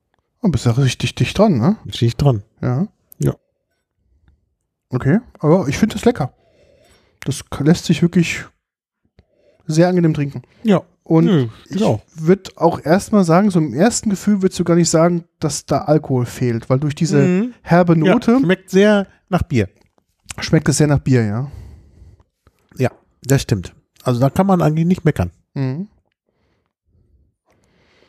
[0.42, 1.76] Oh, bist ja richtig dicht dran, ne?
[1.86, 2.42] Ich dran.
[2.62, 2.88] Ja.
[3.18, 3.34] Ja.
[4.90, 6.32] Okay, aber ich finde es lecker.
[7.24, 8.44] Das lässt sich wirklich
[9.66, 10.42] sehr angenehm trinken.
[10.62, 10.82] Ja.
[11.10, 11.98] Und Nö, ich ja.
[12.14, 15.78] würde auch erstmal sagen, so im ersten Gefühl würdest du gar nicht sagen, dass da
[15.78, 17.54] Alkohol fehlt, weil durch diese Mhm.
[17.62, 19.68] herbe Note Ja, schmeckt sehr nach Bier.
[20.38, 21.50] schmeckt es sehr nach Bier, ja.
[22.78, 22.92] Ja,
[23.24, 23.74] das stimmt.
[24.04, 25.32] Also da kann man eigentlich nicht meckern.
[25.54, 25.88] Mhm.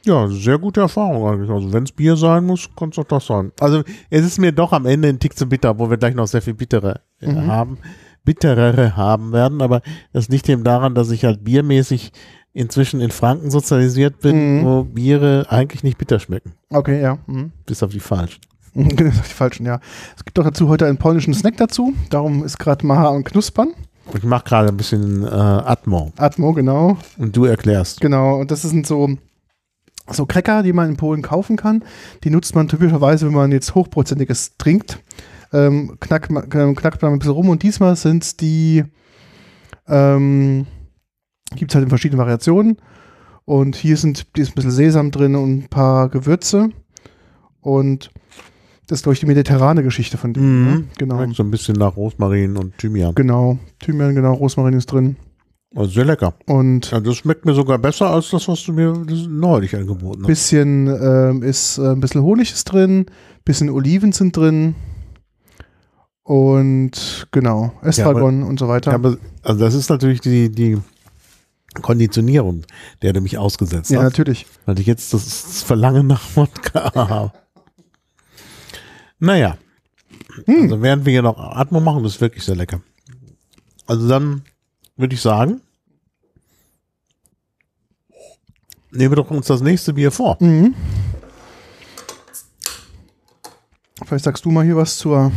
[0.05, 1.49] Ja, sehr gute Erfahrung eigentlich.
[1.49, 3.51] Also wenn es Bier sein muss, kann es doch das sein.
[3.59, 6.27] Also es ist mir doch am Ende ein Tick zu bitter, wo wir gleich noch
[6.27, 7.47] sehr viel bittere äh, Mhm.
[7.47, 7.77] haben,
[8.23, 9.61] bitterere haben werden.
[9.61, 9.81] Aber
[10.13, 12.11] das liegt eben daran, dass ich halt biermäßig
[12.53, 14.65] inzwischen in Franken sozialisiert bin, Mhm.
[14.65, 17.17] wo Biere eigentlich nicht bitter schmecken, Okay, ja.
[17.27, 17.51] Mhm.
[17.65, 18.41] bis auf die falschen.
[18.73, 19.79] Genau, die falschen, ja.
[20.15, 21.93] Es gibt doch dazu heute einen polnischen Snack dazu.
[22.09, 23.73] Darum ist gerade Maha am Knuspern.
[24.15, 26.97] Ich mache gerade ein bisschen äh, Atmo Atmo, genau.
[27.17, 27.99] und du erklärst.
[28.01, 28.39] Genau.
[28.39, 29.09] Und das sind so,
[30.09, 31.83] so Cracker, die man in Polen kaufen kann.
[32.23, 34.99] Die nutzt man typischerweise, wenn man jetzt hochprozentiges trinkt.
[35.53, 37.49] Ähm, knackt, man, ähm, knackt man ein bisschen rum.
[37.49, 38.85] Und diesmal sind es die,
[39.87, 40.65] ähm,
[41.55, 42.77] gibt es halt in verschiedenen Variationen.
[43.45, 46.69] Und hier sind, hier ist ein bisschen Sesam drin und ein paar Gewürze.
[47.59, 48.11] Und
[48.87, 50.43] das ist, glaube ich, die mediterrane Geschichte von dem.
[50.43, 50.65] Mhm.
[50.65, 50.83] Ne?
[50.97, 51.33] Genau.
[51.33, 53.15] So ein bisschen nach Rosmarin und Thymian.
[53.15, 53.57] Genau.
[53.79, 54.33] Thymian, genau.
[54.33, 55.15] Rosmarin ist drin.
[55.73, 56.33] Also sehr lecker.
[56.47, 58.93] Und Ja, das schmeckt mir sogar besser als das, was du mir
[59.29, 60.27] neulich angeboten hast.
[60.27, 63.05] bisschen ähm, ist äh, ein bisschen Honig ist drin,
[63.45, 64.75] bisschen Oliven sind drin
[66.23, 68.91] und genau Estragon und so weiter.
[68.91, 70.77] Ja, aber, also das ist natürlich die, die
[71.81, 72.65] Konditionierung,
[73.01, 74.03] der du mich ausgesetzt Ja, hast.
[74.05, 74.45] natürlich.
[74.65, 77.33] Weil ich jetzt das Verlangen nach Wodka habe.
[79.19, 79.57] Naja.
[80.45, 80.63] Hm.
[80.63, 82.81] Also während wir hier noch Atmo machen, das ist wirklich sehr lecker.
[83.87, 84.43] Also dann
[84.97, 85.61] würde ich sagen,
[88.91, 90.37] nehmen wir doch uns das nächste Bier vor.
[90.39, 90.75] Mhm.
[94.05, 95.31] Vielleicht sagst du mal hier was zur,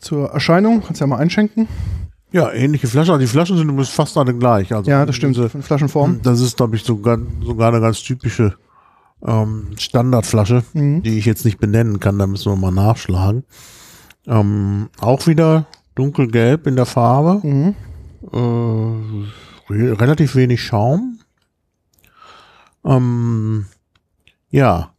[0.00, 0.82] zur Erscheinung.
[0.84, 1.68] Kannst ja mal einschenken.
[2.30, 3.12] Ja, ähnliche Flaschen.
[3.12, 4.72] Also die Flaschen sind fast alle gleich.
[4.74, 5.36] Also Ja, das stimmt.
[5.36, 6.20] diese- Von Flaschenform.
[6.22, 8.54] Das ist, glaube ich, sogar, sogar eine ganz typische
[9.26, 11.02] ähm, Standardflasche, Mhm.
[11.02, 12.18] die ich jetzt nicht benennen kann.
[12.18, 13.42] Da müssen wir mal nachschlagen.
[14.28, 17.40] Ähm, auch wieder dunkelgelb in der Farbe.
[17.44, 17.74] Mhm.
[18.32, 21.18] Äh, re relativ wenig Schaum.
[22.84, 23.66] Ähm,
[24.50, 24.90] ja.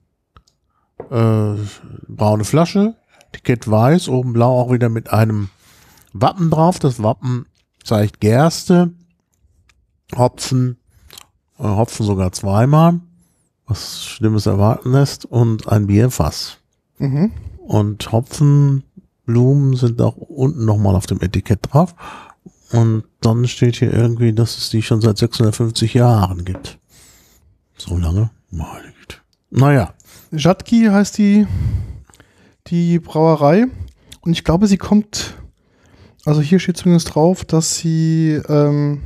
[1.09, 1.55] Äh,
[2.07, 2.95] braune Flasche.
[3.31, 5.49] Etikett weiß, oben blau auch wieder mit einem
[6.13, 6.79] Wappen drauf.
[6.79, 7.45] Das Wappen
[7.83, 8.91] zeigt Gerste,
[10.15, 10.77] Hopfen,
[11.57, 12.99] äh, Hopfen sogar zweimal,
[13.65, 16.57] was Schlimmes erwarten lässt, und ein Bierfass.
[16.97, 17.31] Mhm.
[17.57, 21.95] Und Hopfenblumen sind auch unten nochmal auf dem Etikett drauf.
[22.71, 26.77] Und dann steht hier irgendwie, dass es die schon seit 650 Jahren gibt.
[27.77, 28.29] So lange?
[28.51, 29.17] Meine Güte.
[29.49, 29.93] Naja,
[30.31, 31.47] Rzadki heißt die,
[32.67, 33.67] die Brauerei.
[34.21, 35.35] Und ich glaube, sie kommt,
[36.25, 39.01] also hier steht zumindest drauf, dass sie ähm,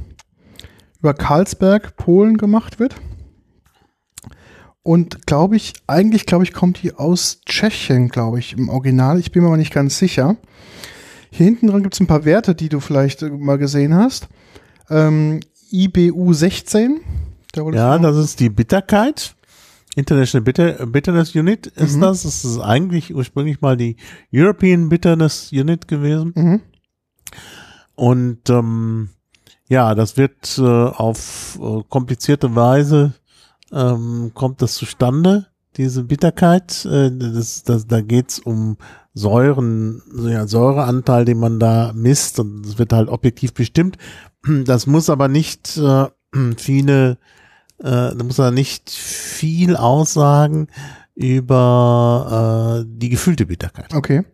[1.00, 2.96] über Karlsberg, Polen gemacht wird.
[4.82, 9.18] Und glaube ich, eigentlich glaube ich, kommt die aus Tschechien, glaube ich, im Original.
[9.20, 10.36] Ich bin mir aber nicht ganz sicher.
[11.32, 14.28] Hier hinten dran gibt es ein paar Werte, die du vielleicht äh, mal gesehen hast.
[14.90, 15.40] Ähm,
[15.72, 17.00] IBU 16.
[17.54, 19.36] Da ja, das ist die Bitterkeit.
[19.96, 22.02] International Bitter, Bitterness Unit ist Mhm.
[22.02, 22.24] das.
[22.24, 23.96] Das ist eigentlich ursprünglich mal die
[24.34, 26.34] European Bitterness Unit gewesen.
[26.36, 26.62] Mhm.
[27.96, 29.10] Und ähm,
[29.68, 33.14] ja, das wird äh, auf äh, komplizierte Weise
[33.72, 36.86] ähm, kommt das zustande, diese Bitterkeit.
[36.86, 38.78] Äh, das, das, da geht's um
[39.14, 43.98] Säuren, ja, Säureanteil, den man da misst und das wird halt objektiv bestimmt.
[44.66, 46.08] Das muss aber nicht äh,
[46.58, 47.18] viele,
[47.78, 50.68] äh, da muss er nicht viel aussagen
[51.16, 53.94] über äh, die gefühlte Bitterkeit.
[53.94, 54.26] Okay.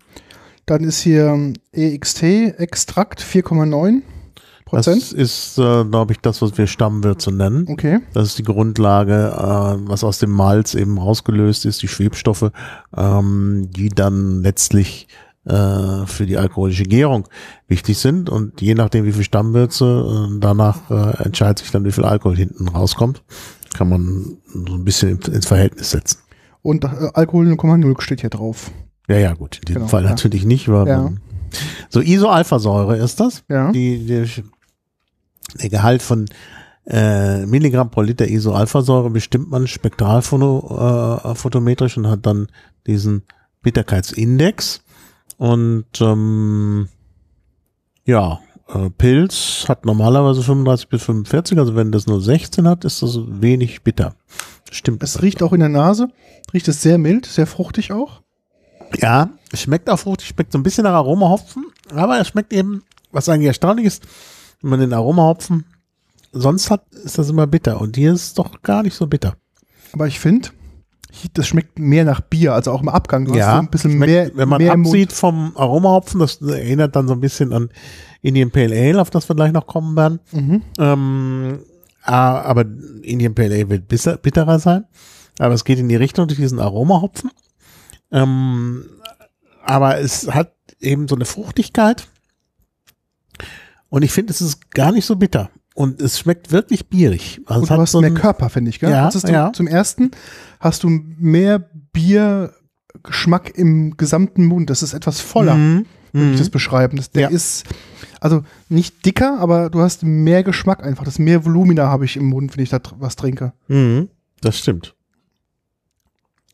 [0.69, 4.01] Dann ist hier ähm, EXT-Extrakt 4,9
[4.35, 5.11] Das Prozent.
[5.13, 7.65] ist, äh, glaube ich, das, was wir Stammwürze nennen.
[7.67, 7.99] Okay.
[8.13, 12.51] Das ist die Grundlage, äh, was aus dem Malz eben rausgelöst ist, die Schwebstoffe,
[12.95, 15.07] ähm, die dann letztlich
[15.45, 17.27] äh, für die alkoholische Gärung
[17.67, 18.29] wichtig sind.
[18.29, 22.35] Und je nachdem, wie viel Stammwürze, äh, danach äh, entscheidet sich dann, wie viel Alkohol
[22.37, 23.23] hinten rauskommt.
[23.75, 26.19] Kann man so ein bisschen ins- ins Verhältnis setzen.
[26.61, 28.69] Und äh, Alkohol 0,0 steht hier drauf.
[29.09, 29.57] Ja, ja, gut.
[29.57, 30.09] In diesem Genau, Fall ja.
[30.09, 31.11] natürlich nicht, weil Ja.
[31.89, 33.43] so Isoalphasäure ist das.
[33.49, 33.71] Ja.
[33.71, 34.27] Die, der,
[35.61, 36.25] der Gehalt von
[36.85, 42.47] äh, Milligramm pro Liter Isoalphasäure bestimmt man spektralphotometrisch äh, photometrisch und hat dann
[42.87, 43.23] diesen
[43.61, 44.81] Bitterkeitsindex.
[45.37, 46.87] Und ähm,
[48.05, 53.01] ja, äh, Pilz hat normalerweise 35 bis 45, also wenn das nur 16 hat, ist
[53.01, 54.15] das wenig bitter.
[54.71, 55.01] Stimmt.
[55.03, 56.09] Es riecht auch in der Nase.
[56.53, 58.21] Riecht es sehr mild, sehr fruchtig auch.
[58.97, 62.83] Ja, es schmeckt auch fruchtig, schmeckt so ein bisschen nach Aromahopfen, aber es schmeckt eben,
[63.11, 64.03] was eigentlich erstaunlich ist,
[64.61, 65.65] wenn man den Aromahopfen
[66.31, 69.35] sonst hat, ist das immer bitter und hier ist es doch gar nicht so bitter.
[69.93, 70.49] Aber ich finde,
[71.33, 73.25] das schmeckt mehr nach Bier, also auch im Abgang.
[73.25, 76.95] Du hast so ein bisschen schmeckt, mehr, wenn man mehr absieht vom Aromahopfen, das erinnert
[76.95, 77.69] dann so ein bisschen an
[78.21, 80.19] Indian Pale Ale, auf das wir gleich noch kommen werden.
[80.31, 80.61] Mhm.
[80.77, 81.59] Ähm,
[82.03, 82.65] Ah, aber
[83.03, 83.87] Indian Pale Ale wird
[84.21, 84.85] bitterer sein.
[85.37, 87.29] Aber es geht in die Richtung durch diesen Aromahopfen.
[88.11, 88.85] Ähm,
[89.63, 92.07] aber es hat eben so eine Fruchtigkeit.
[93.89, 95.49] Und ich finde, es ist gar nicht so bitter.
[95.75, 97.41] Und es schmeckt wirklich bierig.
[97.45, 98.89] Also Und du hast so mehr Körper, finde ich, gell?
[98.91, 99.51] Ja, ist ja.
[99.53, 100.11] Zum ersten
[100.59, 101.59] hast du mehr
[101.93, 104.69] Biergeschmack im gesamten Mund.
[104.69, 105.85] Das ist etwas voller, Mhm.
[106.11, 106.37] würde ich Mhm.
[106.37, 106.97] das beschreiben.
[106.97, 107.29] Das, der Ja.
[107.29, 107.63] ist,
[108.19, 111.05] also nicht dicker, aber du hast mehr Geschmack einfach.
[111.05, 113.53] Das mehr Volumina habe ich im Mund, wenn ich da was trinke.
[113.67, 114.09] Mhm.
[114.41, 114.95] Das stimmt.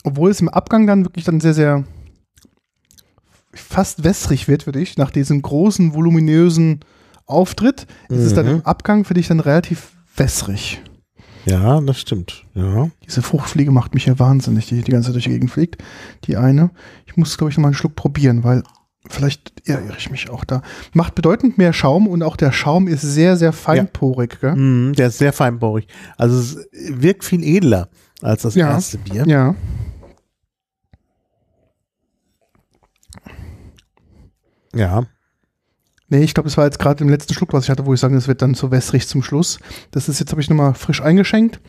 [0.05, 1.83] Obwohl es im Abgang dann wirklich dann sehr, sehr
[3.53, 6.81] fast wässrig wird für dich, nach diesem großen, voluminösen
[7.25, 8.51] Auftritt, ist es dann Mhm.
[8.53, 10.81] im Abgang für dich dann relativ wässrig.
[11.45, 12.43] Ja, das stimmt.
[12.53, 12.89] Ja.
[13.05, 15.81] Diese Fruchtfliege macht mich ja wahnsinnig, die die ganze Zeit durch die Gegend fliegt.
[16.25, 16.71] Die eine.
[17.05, 18.63] Ich muss, glaube ich, noch mal einen Schluck probieren, weil
[19.07, 20.63] vielleicht irre ich mich auch da.
[20.93, 24.39] Macht bedeutend mehr Schaum und auch der Schaum ist sehr, sehr feinporig.
[24.41, 24.55] Gell?
[24.55, 25.87] Mhm, der ist sehr feinporig.
[26.17, 27.89] Also es wirkt viel edler
[28.23, 28.71] als das Ja.
[28.71, 29.23] erste Bier.
[29.27, 29.53] Ja.
[34.75, 35.03] Ja.
[36.07, 37.99] Nee, ich glaube, das war jetzt gerade im letzten Schluck, was ich hatte, wo ich
[37.99, 39.57] sage, das wird dann so wässrig zum Schluss.
[39.89, 41.59] Das ist jetzt, habe ich nochmal frisch eingeschenkt.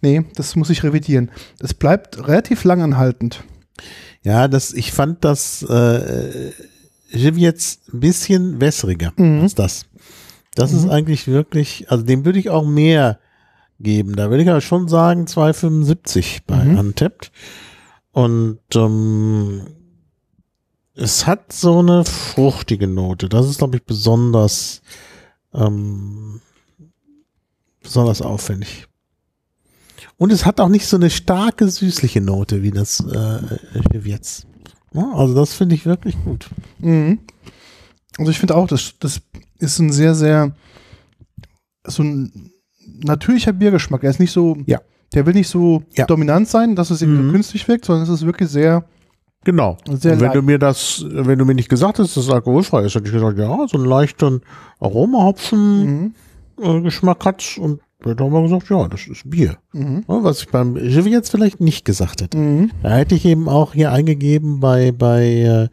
[0.00, 1.30] Nee, das muss ich revidieren.
[1.60, 3.44] Das bleibt relativ langanhaltend.
[4.22, 6.50] Ja, das, ich fand das äh,
[7.10, 9.42] Jiv jetzt ein bisschen wässriger Mhm.
[9.42, 9.86] als das.
[10.56, 13.18] Das ist eigentlich wirklich, also dem würde ich auch mehr
[13.80, 14.16] geben.
[14.16, 16.78] Da würde ich aber schon sagen 2,75 bei Mhm.
[16.78, 17.30] Untapped.
[18.12, 19.62] Und ähm,
[20.94, 23.28] es hat so eine fruchtige Note.
[23.28, 24.82] Das ist, glaube ich, besonders
[25.52, 26.40] ähm,
[27.82, 28.86] besonders aufwendig.
[30.16, 33.40] Und es hat auch nicht so eine starke süßliche Note wie das äh,
[33.92, 34.46] Jiv jetzt.
[34.92, 36.48] Ja, also das finde ich wirklich gut.
[36.78, 37.18] Mhm.
[38.18, 39.20] Also ich finde auch, das, das
[39.58, 40.54] ist ein sehr, sehr
[41.86, 42.52] so ein
[43.02, 44.04] natürlicher Biergeschmack.
[44.04, 44.80] Er ist nicht so, Ja.
[45.12, 46.06] der will nicht so Ja.
[46.06, 47.26] dominant sein, dass es irgendwie Mhm.
[47.26, 48.84] so künstlich wirkt, sondern es ist wirklich sehr,
[49.44, 49.76] Genau.
[49.86, 50.34] Sehr Und wenn leicht.
[50.36, 53.12] du mir das, wenn du mir nicht gesagt hättest, dass es alkoholfrei ist, hätte ich
[53.12, 54.40] gesagt, ja, so einen leichten
[54.80, 56.14] Aromahopfen mhm.
[56.62, 59.56] äh, Geschmack hat und hätte auch mal gesagt, ja, das ist Bier.
[59.72, 60.04] Mhm.
[60.06, 62.36] Was ich beim Jiv jetzt vielleicht nicht gesagt hätte.
[62.36, 62.70] Mhm.
[62.82, 65.68] Da hätte ich eben auch hier eingegeben bei, bei äh,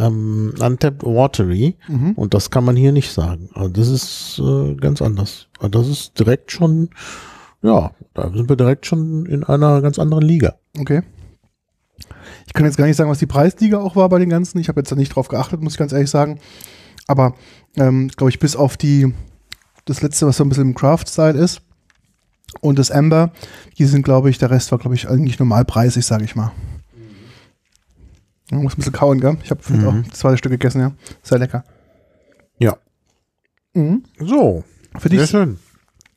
[0.00, 2.12] ähm, Untapped Watery Mhm.
[2.12, 3.48] und das kann man hier nicht sagen.
[3.54, 5.48] Also das ist äh, ganz anders.
[5.58, 6.90] Also das ist direkt schon,
[7.62, 10.54] ja, da sind wir direkt schon in einer ganz anderen Liga.
[10.78, 11.02] Okay.
[12.46, 14.58] Ich kann jetzt gar nicht sagen, was die Preisliga auch war bei den ganzen.
[14.58, 16.38] Ich habe jetzt da nicht drauf geachtet, muss ich ganz ehrlich sagen.
[17.06, 17.34] Aber
[17.76, 19.12] ähm, glaube ich, bis auf die
[19.84, 21.62] das letzte, was so ein bisschen im Craft-Style ist
[22.60, 23.32] und das Amber,
[23.78, 26.52] die sind, glaube ich, der Rest war, glaube ich, eigentlich normalpreisig, sage ich mal.
[28.50, 29.36] Man muss ein bisschen kauen, gell?
[29.42, 29.86] Ich habe Mhm.
[29.88, 30.92] auch das zweite Stück gegessen, ja.
[31.22, 31.64] Sehr lecker.
[32.58, 32.76] Ja.
[33.74, 34.04] Mhm.
[34.18, 34.62] So,
[34.98, 35.58] Für sehr schön.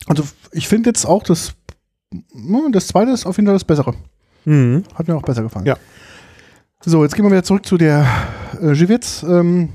[0.08, 1.54] also ich finde jetzt auch das,
[2.12, 3.94] hm, das zweite ist auf jeden Fall das Bessere.
[4.44, 4.84] Mhm.
[4.94, 5.66] Hat mir auch besser gefallen.
[5.66, 5.78] Ja.
[6.88, 8.06] So, jetzt gehen wir wieder zurück zu der
[8.62, 9.70] äh, Givitz ähm,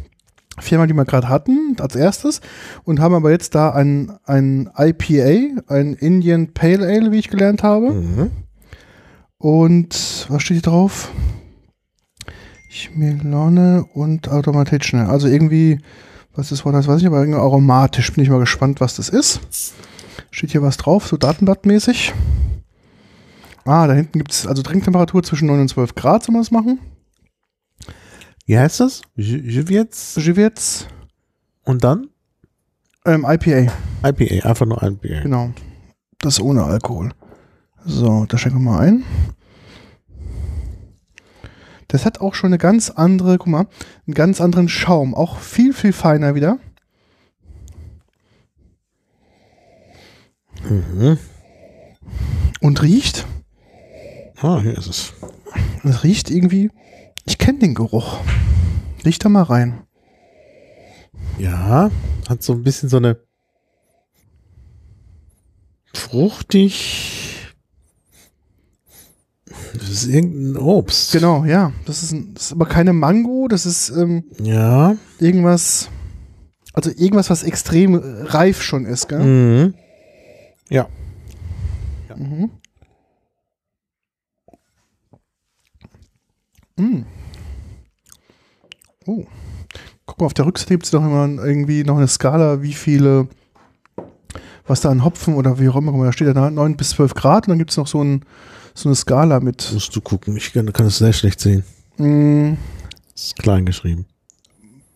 [0.61, 2.41] Firma, die wir gerade hatten, als erstes.
[2.85, 7.65] Und haben aber jetzt da ein, ein IPA, ein Indian Pale Ale, wie ich gelernt
[7.65, 7.91] habe.
[7.91, 8.31] Mhm.
[9.39, 11.11] Und was steht hier drauf?
[12.69, 15.07] Chmelone und automatisch schnell.
[15.07, 15.81] Also irgendwie,
[16.37, 18.13] was das Wort heißt, weiß ich nicht, aber irgendwie aromatisch.
[18.13, 19.41] Bin ich mal gespannt, was das ist.
[20.31, 22.15] Steht hier was drauf, so datenblattmäßig.
[23.65, 26.53] Ah, da hinten gibt es also Trinktemperatur zwischen 9 und 12 Grad, soll man das
[26.53, 26.79] machen.
[28.47, 29.03] Wie heißt das?
[29.17, 30.87] Jivets Givitz,
[31.65, 32.09] und dann
[33.07, 33.73] ähm, IPA,
[34.05, 35.21] IPA, einfach nur IPA.
[35.23, 35.53] genau.
[36.19, 37.13] Das ohne Alkohol.
[37.85, 39.05] So, da schenken wir mal ein.
[41.89, 43.67] Das hat auch schon eine ganz andere, guck mal,
[44.07, 45.15] einen ganz anderen Schaum.
[45.15, 46.59] Auch viel, viel feiner wieder.
[50.69, 51.19] Mhm.
[52.61, 53.27] Und riecht,
[54.43, 55.13] Ah, hier ist es.
[55.85, 56.71] es riecht irgendwie,
[57.25, 58.19] ich kenne den Geruch.
[59.05, 59.83] Riech da mal rein.
[61.39, 61.91] Ja,
[62.29, 63.19] hat so ein bisschen so eine
[65.93, 67.53] fruchtig.
[69.73, 71.13] Das ist irgendein Obst.
[71.13, 71.73] Genau, ja.
[71.87, 74.97] Das ist, ein, das ist aber keine Mango, das ist ähm, Ja.
[75.19, 75.89] irgendwas,
[76.73, 79.21] also irgendwas, was extrem reif schon ist, gell?
[79.21, 79.75] Mhm.
[80.69, 80.89] Ja.
[82.17, 82.51] Mhm.
[86.81, 87.05] Mm.
[89.07, 89.25] Oh.
[90.07, 93.29] Guck mal, auf der Rückseite gibt es doch immer irgendwie noch eine Skala, wie viele,
[94.67, 97.15] was da an Hopfen oder wie auch immer, da steht ja da 9 bis 12
[97.15, 98.25] Grad und dann gibt es noch so, ein,
[98.75, 100.37] so eine Skala mit, Musst du gucken.
[100.37, 101.63] Ich kann, kann es sehr schlecht sehen.
[101.99, 102.57] mm,
[103.15, 104.07] Das ist klein geschrieben.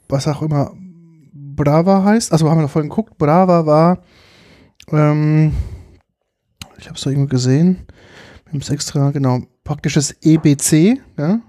[0.09, 0.73] was auch immer
[1.33, 2.33] Brava heißt.
[2.33, 3.17] Also haben wir vorhin geguckt.
[3.17, 3.99] Brava war
[4.91, 5.53] ähm,
[6.79, 7.87] ich habe es doch irgendwo gesehen.
[8.45, 11.41] Wir haben es extra, genau, praktisches EBC, ja.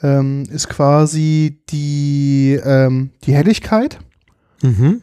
[0.00, 3.98] Ähm, ist quasi die, ähm, die Helligkeit.
[4.62, 5.02] Mhm.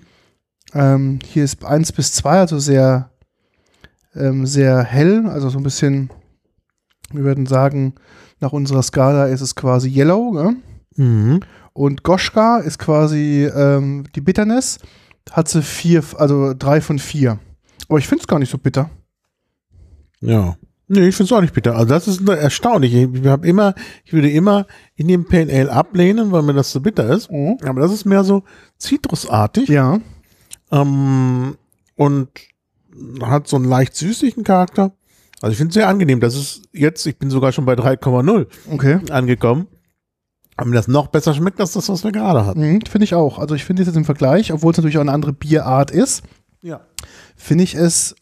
[0.73, 3.11] Ähm, hier ist 1 bis 2, also sehr,
[4.15, 6.09] ähm, sehr hell, also so ein bisschen,
[7.11, 7.95] wir würden sagen,
[8.39, 10.33] nach unserer Skala ist es quasi Yellow.
[10.33, 10.55] Ne?
[10.95, 11.39] Mhm.
[11.73, 14.79] Und Goschka ist quasi ähm, die Bitterness,
[15.31, 17.39] hat sie vier, also drei von vier.
[17.89, 18.89] Aber ich finde es gar nicht so bitter.
[20.21, 20.55] Ja.
[20.87, 21.75] Nee, ich finde es auch nicht bitter.
[21.75, 22.93] Also das ist nur erstaunlich.
[22.93, 26.79] Ich, hab immer, ich würde immer in dem Pale Ale ablehnen, weil mir das so
[26.79, 27.31] bitter ist.
[27.31, 27.57] Mhm.
[27.65, 28.43] Aber das ist mehr so
[28.77, 29.67] zitrusartig.
[29.69, 29.99] Ja.
[30.71, 31.55] Ähm,
[31.95, 32.29] und
[33.23, 34.91] hat so einen leicht süßlichen Charakter.
[35.41, 36.19] Also ich finde es sehr angenehm.
[36.19, 38.99] Das ist jetzt, ich bin sogar schon bei 3,0 Okay.
[39.11, 39.67] angekommen.
[40.57, 42.61] Aber mir das noch besser schmeckt als das, was wir gerade hatten.
[42.61, 43.39] Mhm, finde ich auch.
[43.39, 46.23] Also ich finde es jetzt im Vergleich, obwohl es natürlich auch eine andere Bierart ist,
[46.61, 46.81] Ja.
[47.35, 48.15] finde ich es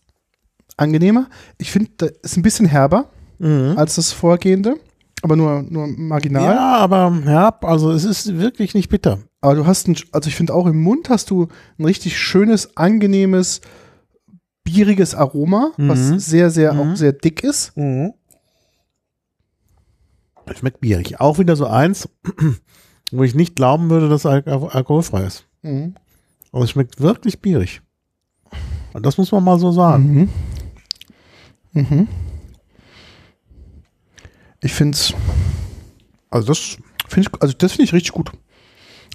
[0.78, 1.30] angenehmer.
[1.58, 1.92] Ich finde,
[2.24, 3.10] es ist ein bisschen herber
[3.40, 3.74] Mhm.
[3.78, 4.76] als das vorgehende,
[5.22, 6.44] aber nur, nur marginal.
[6.56, 9.20] Ja, aber ja, also es ist wirklich nicht bitter.
[9.42, 12.78] Aber du hast ein, also ich finde auch im Mund hast du ein richtig schönes,
[12.78, 13.60] angenehmes,
[14.64, 16.20] bieriges Aroma, was Mhm.
[16.20, 16.80] sehr, sehr, Mhm.
[16.80, 17.74] auch sehr dick ist.
[20.56, 21.20] Schmeckt bierig.
[21.20, 22.08] Auch wieder so eins,
[23.12, 25.46] wo ich nicht glauben würde, dass Al Al alkoholfrei ist.
[25.62, 25.96] Mhm.
[26.52, 27.82] Aber es schmeckt wirklich bierig.
[28.94, 30.14] Und das muss man mal so sagen.
[30.14, 30.30] Mhm.
[31.74, 32.08] Mhm.
[34.62, 35.14] Ich finde es,
[36.30, 38.32] Also das, find ich, also das finde ich richtig gut.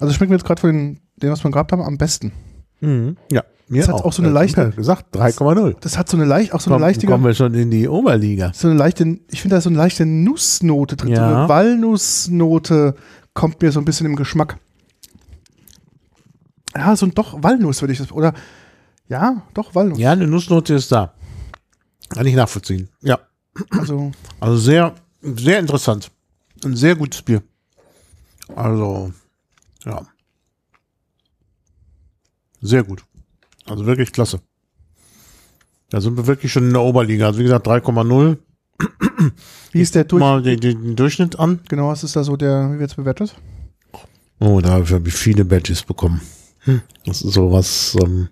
[0.01, 2.33] Also schmeckt mir jetzt gerade von den, dem, was wir gehabt haben, am besten.
[2.81, 3.17] mhm.
[3.33, 5.77] ja, mir Das hat auch so eine leichte- ja gesagt, 3,0.
[5.81, 7.89] Das hat so eine leicht, auch so eine Komm, leichte, kommen wir schon in die
[7.89, 8.53] Oberliga.
[8.55, 11.41] so eine leichte, ich finde da ist so eine leichte Nussnote drin, so Ja.
[11.41, 12.95] eine Walnussnote
[13.35, 14.59] kommt mir so ein bisschen im Geschmack.
[16.77, 18.35] Ja, so ein doch Walnuss würde ich das, oder,
[19.09, 19.99] ja, doch Walnuss.
[19.99, 21.15] Ja, eine Nussnote ist da.
[22.11, 22.89] Kann ich nachvollziehen.
[23.03, 23.19] Ja,
[23.71, 26.11] Also, also sehr, sehr interessant.
[26.65, 27.43] Ein sehr gutes Bier.
[28.55, 29.13] Also,
[29.85, 30.07] ja.
[32.61, 33.05] Sehr gut.
[33.67, 34.41] Also wirklich klasse.
[35.91, 37.27] Da sind wir wirklich schon in der Oberliga.
[37.27, 38.39] Also wie gesagt, 3,0.
[39.73, 41.61] wie ist der durch, Mal den, den Durchschnitt an.
[41.69, 43.35] genau, was ist da so der, wie wird es bewertet?
[44.41, 46.21] Oh, da habe ich viele Badges bekommen.
[46.61, 46.83] Hm.
[47.05, 48.29] Das ist sowas, ähm,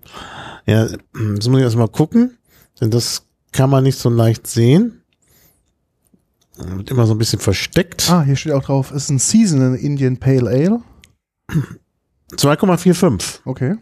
[0.65, 2.37] ja, das muss ich erstmal gucken,
[2.79, 5.01] denn das kann man nicht so leicht sehen.
[6.57, 8.09] Wird immer so ein bisschen versteckt.
[8.09, 10.81] Ah, hier steht auch drauf, ist ein Seasonal Indian Pale Ale.
[12.31, 13.39] 2,45.
[13.45, 13.75] Okay.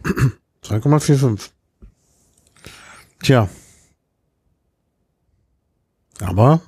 [0.62, 1.50] 2,45.
[3.22, 3.48] Tja.
[6.20, 6.60] Aber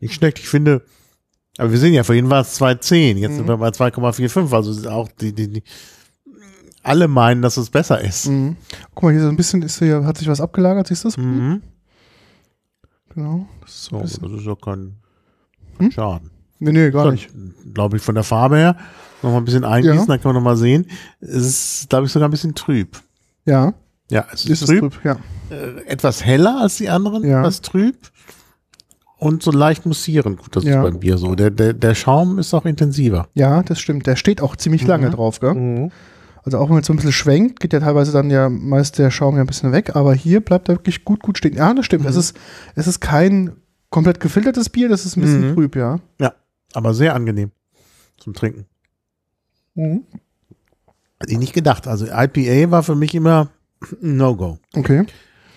[0.00, 0.38] nicht schlecht.
[0.38, 0.84] Ich finde,
[1.58, 3.16] aber wir sehen ja, vorhin war es 2,10.
[3.16, 4.54] Jetzt sind wir bei 2,45.
[4.54, 5.62] Also ist auch die, die, die,
[6.86, 8.26] alle meinen, dass es besser ist.
[8.28, 8.56] Mhm.
[8.94, 11.16] Guck mal, hier so ein bisschen ist hier, hat sich was abgelagert, siehst du das?
[11.16, 11.62] Mhm.
[13.14, 13.46] Genau.
[13.62, 14.96] Das ist so So, das ist ja kein
[15.78, 15.90] Hm?
[15.90, 16.30] Schaden.
[16.58, 17.28] nee, nee, gar nicht.
[17.74, 18.76] Glaube ich, von der Farbe her.
[19.22, 20.06] Noch mal ein bisschen eingießen, Ja.
[20.06, 20.86] dann kann man noch mal sehen.
[21.20, 21.30] Es
[21.82, 22.96] ist, glaube ich, sogar ein bisschen trüb.
[23.44, 23.74] Ja,
[24.10, 24.92] Ja, es ist, ist es trüb.
[24.92, 25.16] trüb, ja.
[25.50, 27.40] Äh, etwas heller als die anderen, Ja.
[27.40, 27.96] etwas trüb.
[29.18, 30.38] Und so leicht mussierend.
[30.38, 30.76] Gut, das Ja.
[30.84, 31.34] ist beim Bier so.
[31.34, 33.28] Der, der, der Schaum ist auch intensiver.
[33.34, 34.06] Ja, das stimmt.
[34.06, 35.90] Der steht auch ziemlich lange drauf, gell?
[36.46, 38.98] Also auch wenn man jetzt so ein bisschen schwenkt, geht ja teilweise dann ja meist
[38.98, 41.54] der Schaum ja ein bisschen weg, aber hier bleibt er wirklich gut, gut stehen.
[41.56, 42.06] Ja, das stimmt.
[42.06, 42.36] Es, ist,
[42.76, 43.52] es ist kein
[43.90, 45.54] komplett gefiltertes Bier, das ist ein bisschen Mhm.
[45.54, 45.98] trüb, ja.
[46.20, 46.34] Ja,
[46.72, 47.50] aber sehr angenehm
[48.16, 48.64] zum Trinken.
[49.74, 51.86] Hätte ich nicht gedacht.
[51.88, 53.48] Also IPA war für mich immer
[54.00, 54.58] No-Go.
[54.74, 55.04] Okay.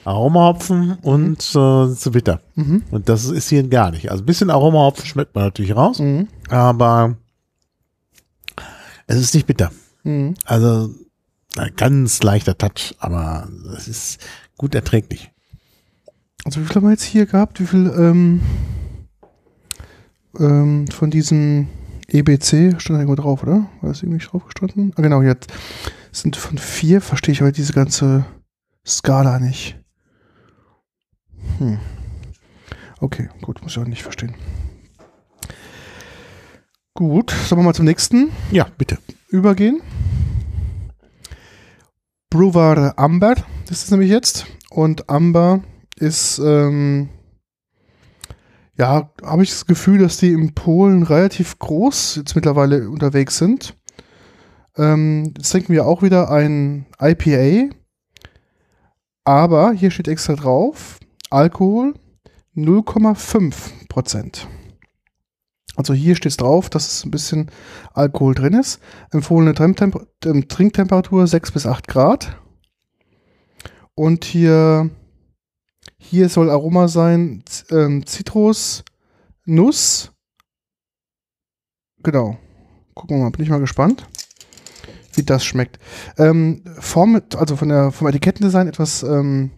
[0.06, 2.42] Aromahopfen und äh, zu bitter.
[2.56, 2.84] Mhm.
[2.92, 4.10] Und das ist hier gar nicht.
[4.12, 6.28] Also ein bisschen Aromahopfen schmeckt man natürlich raus, Mhm.
[6.50, 7.16] aber
[9.08, 9.72] es ist nicht bitter.
[10.04, 10.36] Mhm.
[10.46, 10.94] Also
[11.58, 14.20] ein ganz leichter Touch, aber es ist
[14.58, 15.32] gut erträglich.
[16.46, 17.60] Also wie viel haben wir jetzt hier gehabt?
[17.60, 18.42] Wie viel ähm,
[20.40, 21.68] ähm, von diesem
[22.08, 23.70] EBC stand da irgendwo drauf, oder?
[23.82, 24.94] War das irgendwie drauf gestanden?
[24.96, 25.52] Ah, genau, jetzt
[26.12, 28.26] sind von vier, verstehe ich aber diese ganze
[28.86, 29.80] Skala nicht.
[31.58, 31.80] Hm.
[33.00, 34.34] Okay, gut, muss ich auch nicht verstehen.
[37.00, 38.98] Gut, sollen wir mal zum nächsten Ja, bitte.
[39.30, 39.82] übergehen.
[42.30, 43.36] Brewer Amber,
[43.70, 44.48] das ist nämlich jetzt.
[44.70, 45.64] Und Amber
[45.96, 47.08] ist, ähm,
[48.78, 53.78] ja, habe ich das Gefühl, dass die in Polen relativ groß jetzt mittlerweile unterwegs sind.
[54.76, 57.74] Ähm, jetzt trinken wir auch wieder ein IPA.
[59.24, 61.94] Aber hier steht extra drauf, Alkohol
[62.58, 64.50] 0,5 Prozent.
[65.80, 67.50] Also hier steht es drauf, dass es ein bisschen
[67.94, 68.82] Alkohol drin ist.
[69.12, 69.54] Empfohlene
[70.26, 72.38] ähm, Trinktemperatur 6 bis 8 Grad.
[73.96, 74.90] Und hier,
[75.98, 78.84] hier soll Aroma sein, ähm, Zitrus,
[79.46, 80.12] Nuss.
[82.04, 82.38] Genau.
[82.94, 84.06] Gucken wir mal, bin ich mal gespannt,
[85.14, 85.80] wie das schmeckt.
[86.18, 89.52] Ähm, Form, also von der, vom Etikettendesign etwas, ähm,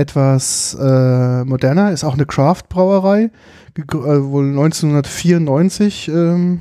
[0.00, 3.30] etwas äh, moderner, ist auch eine Craft-Brauerei,
[3.76, 6.60] äh, wohl 1994 ähm,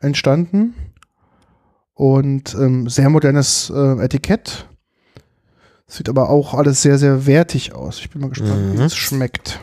[0.00, 0.74] entstanden.
[1.94, 4.68] Und ähm, sehr modernes äh, Etikett.
[5.86, 8.00] Sieht aber auch alles sehr, sehr wertig aus.
[8.00, 8.82] Ich bin mal gespannt, wie Mhm.
[8.82, 9.60] es schmeckt.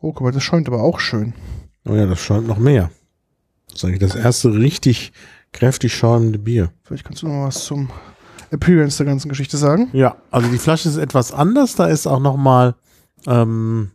[0.00, 1.34] Oh, guck mal, das schäumt aber auch schön.
[1.86, 2.90] Oh ja, das schäumt noch mehr.
[3.68, 5.12] Das ist eigentlich das erste richtig
[5.52, 6.70] kräftig schäumende Bier.
[6.84, 7.90] Vielleicht kannst du noch was zum
[8.50, 9.88] Appearance der ganzen Geschichte sagen.
[9.92, 11.74] Ja, also die Flasche ist etwas anders.
[11.76, 12.74] Da ist auch noch mal
[13.26, 13.90] ähm,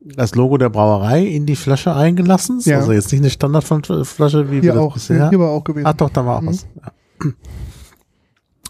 [0.00, 2.60] das Logo der Brauerei in die Flasche eingelassen.
[2.64, 2.78] Ja.
[2.78, 4.94] Also jetzt nicht eine Standardflasche, wie wir Hier das auch.
[4.94, 5.28] bisher.
[5.30, 5.86] Hier war auch gewesen.
[5.86, 6.46] Ach doch, da war auch Mhm.
[6.48, 6.66] was.
[6.76, 6.92] Ja.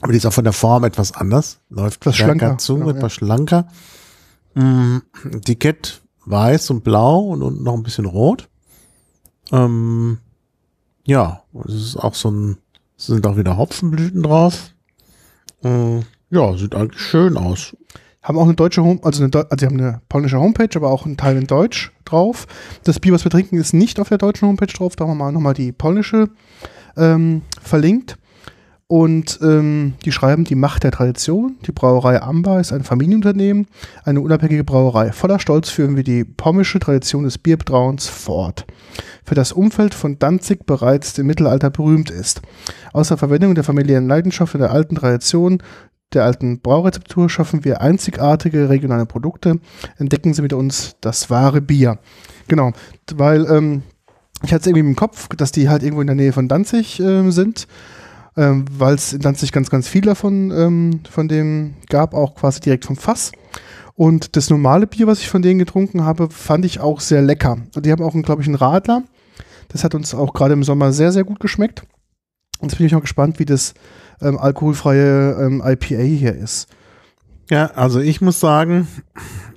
[0.01, 1.61] Aber die ist auch von der Form etwas anders.
[1.69, 3.67] Läuft Etwas stärker schlanker, zu, genau, etwas schlanker.
[4.55, 4.99] Mm,
[5.33, 8.49] Etikett weiß und blau und unten noch ein bisschen rot.
[9.53, 10.19] Ähm,
[11.09, 12.59] ja, es ist auch so ein,
[12.99, 14.75] sind auch wieder Hopfenblüten drauf.
[15.65, 16.01] Äh,
[16.31, 17.75] ja, sieht eigentlich schön aus.
[18.23, 21.07] Haben auch eine deutsche Home, also, eine, also sie haben eine polnische Homepage, aber auch
[21.07, 22.47] einen Teil in Deutsch drauf.
[22.85, 24.97] Das Bier, was wir trinken, ist nicht auf der deutschen Homepage drauf.
[24.97, 26.29] Da haben wir mal nochmal die polnische
[26.99, 28.19] ähm, verlinkt.
[28.91, 31.57] Und ähm, die schreiben die Macht der Tradition.
[31.67, 33.67] Die Brauerei Amba ist ein Familienunternehmen,
[34.03, 35.13] eine unabhängige Brauerei.
[35.13, 38.65] Voller Stolz führen wir die pommische Tradition des Bierbrauens fort,
[39.25, 42.41] für das Umfeld von Danzig bereits im Mittelalter berühmt ist.
[42.95, 45.63] Außer Verwendung der familiären Leidenschaft und der alten Tradition
[46.15, 49.61] der alten Braurezeptur schaffen wir einzigartige regionale Produkte.
[49.99, 51.99] Entdecken Sie mit uns das wahre Bier.
[52.47, 52.73] Genau,
[53.15, 53.83] weil ähm,
[54.43, 56.99] ich hatte es irgendwie im Kopf, dass die halt irgendwo in der Nähe von Danzig
[57.01, 57.69] ähm, sind,
[58.39, 62.61] ähm, weil es in Danzig ganz, ganz viel davon ähm, von dem gab, auch quasi
[62.61, 63.33] direkt vom Fass.
[63.95, 67.59] Und das normale Bier, was ich von denen getrunken habe, fand ich auch sehr lecker.
[67.75, 69.03] Und die haben auch, glaube ich, einen Radler.
[69.69, 71.83] Das hat uns auch gerade im Sommer sehr, sehr gut geschmeckt.
[72.61, 73.75] Und jetzt bin ich auch gespannt, wie das
[74.23, 76.69] ähm, alkoholfreie ähm, IPA hier ist.
[77.51, 78.87] Ja, also ich muss sagen,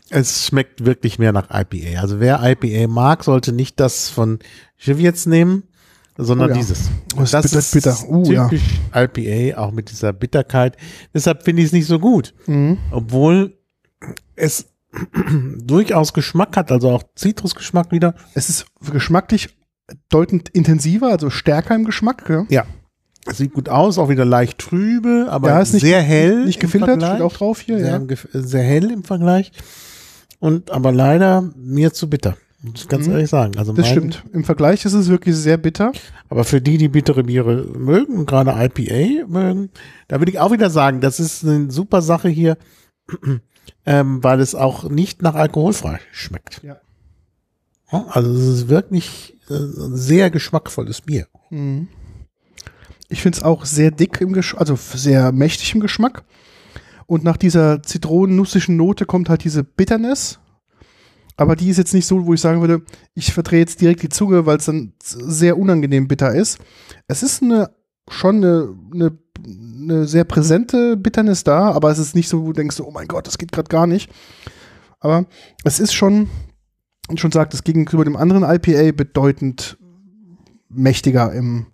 [0.09, 2.01] es schmeckt wirklich mehr nach IPA.
[2.01, 4.39] Also wer IPA mag, sollte nicht das von
[4.77, 5.63] Chivets nehmen,
[6.23, 6.57] sondern Oh ja.
[6.59, 6.89] dieses.
[7.17, 8.09] Oh, ist bitter, bitter.
[8.09, 8.47] Uh, ja.
[8.49, 10.77] typisch IPA, auch mit dieser Bitterkeit.
[11.13, 12.33] Deshalb finde ich es nicht so gut.
[12.47, 12.77] Mhm.
[12.91, 13.57] Obwohl
[14.35, 14.67] es
[15.63, 18.15] durchaus Geschmack hat, also auch Zitrusgeschmack wieder.
[18.33, 19.49] Es ist geschmacklich
[20.09, 22.27] deutend intensiver, also stärker im Geschmack.
[22.29, 22.65] Ja, Ja.
[23.31, 26.45] Sieht gut aus, auch wieder leicht trübe, aber Ja, ist nicht- sehr hell.
[26.45, 27.77] nicht gefiltert, steht auch drauf hier.
[27.77, 28.17] sehr, Ja.
[28.33, 29.51] sehr hell im Vergleich.
[30.39, 32.35] Und aber leider mir zu bitter.
[32.63, 33.13] Muss ich ganz Mhm.
[33.13, 33.57] ehrlich sagen.
[33.57, 34.23] Also Das stimmt.
[34.33, 35.91] Im Vergleich ist es wirklich sehr bitter.
[36.29, 39.69] Aber für die, die bittere Biere mögen und gerade IPA mögen,
[40.07, 42.57] da würde ich auch wieder sagen, das ist eine super Sache hier,
[43.85, 46.61] ähm, weil es auch nicht nach alkoholfrei schmeckt.
[46.63, 46.77] Ja.
[47.89, 51.27] Also es ist wirklich äh, ein sehr geschmackvolles Bier.
[51.49, 51.87] Mhm.
[53.09, 56.23] Ich finde es auch sehr dick im Geschmack, also sehr mächtig im Geschmack.
[57.07, 60.39] Und nach dieser zitronennussigen Note kommt halt diese Bitterness.
[61.41, 62.83] Aber die ist jetzt nicht so, wo ich sagen würde,
[63.15, 66.59] ich verdrehe jetzt direkt die Zunge, weil es dann sehr unangenehm bitter ist.
[67.07, 67.71] Es ist eine,
[68.07, 72.53] schon eine, eine, eine sehr präsente Bitterness da, aber es ist nicht so, wo du
[72.53, 74.11] denkst, oh mein Gott, das geht gerade gar nicht.
[74.99, 75.25] Aber
[75.63, 76.29] es ist schon,
[77.11, 79.79] ich schon sagt, es gegenüber dem anderen IPA bedeutend
[80.69, 81.65] mächtiger im,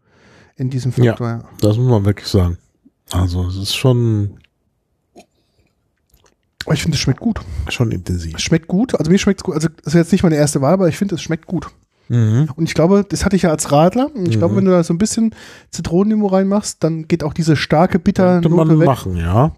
[0.55, 0.93] in diesem.
[0.93, 1.27] Faktor.
[1.27, 1.43] Ja.
[1.59, 2.57] Das muss man wirklich sagen.
[3.11, 4.39] Also es ist schon,
[6.73, 7.39] ich finde, es schmeckt gut.
[7.69, 8.35] schon intensiv.
[8.35, 8.95] Es schmeckt gut.
[8.99, 9.55] Also mir schmeckt es gut.
[9.55, 11.67] Also das ist jetzt nicht meine erste Wahl, aber ich finde, es schmeckt gut.
[12.09, 12.47] Mhm.
[12.55, 14.09] Und ich glaube, das hatte ich ja als Radler.
[14.15, 14.39] Ich Mhm.
[14.39, 15.35] glaube, wenn du da so ein bisschen
[15.71, 18.85] Zitronenlimo reinmachst, dann geht auch diese starke Könnte man weg.
[18.85, 19.51] machen, ja.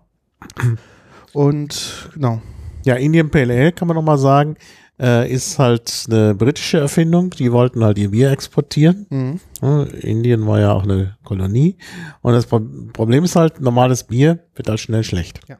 [1.33, 2.41] Und genau.
[2.85, 4.55] Ja, Indian Pale Ale kann man noch mal sagen,
[4.99, 7.29] äh, ist halt eine britische Erfindung.
[7.31, 9.05] Die wollten halt ihr Bier exportieren.
[9.09, 9.39] Mhm.
[9.61, 11.77] Ja, Indien war ja auch eine Kolonie.
[12.21, 12.61] Und das Pro
[12.93, 15.41] Problem ist halt, normales Bier wird halt schnell schlecht.
[15.47, 15.57] Ja.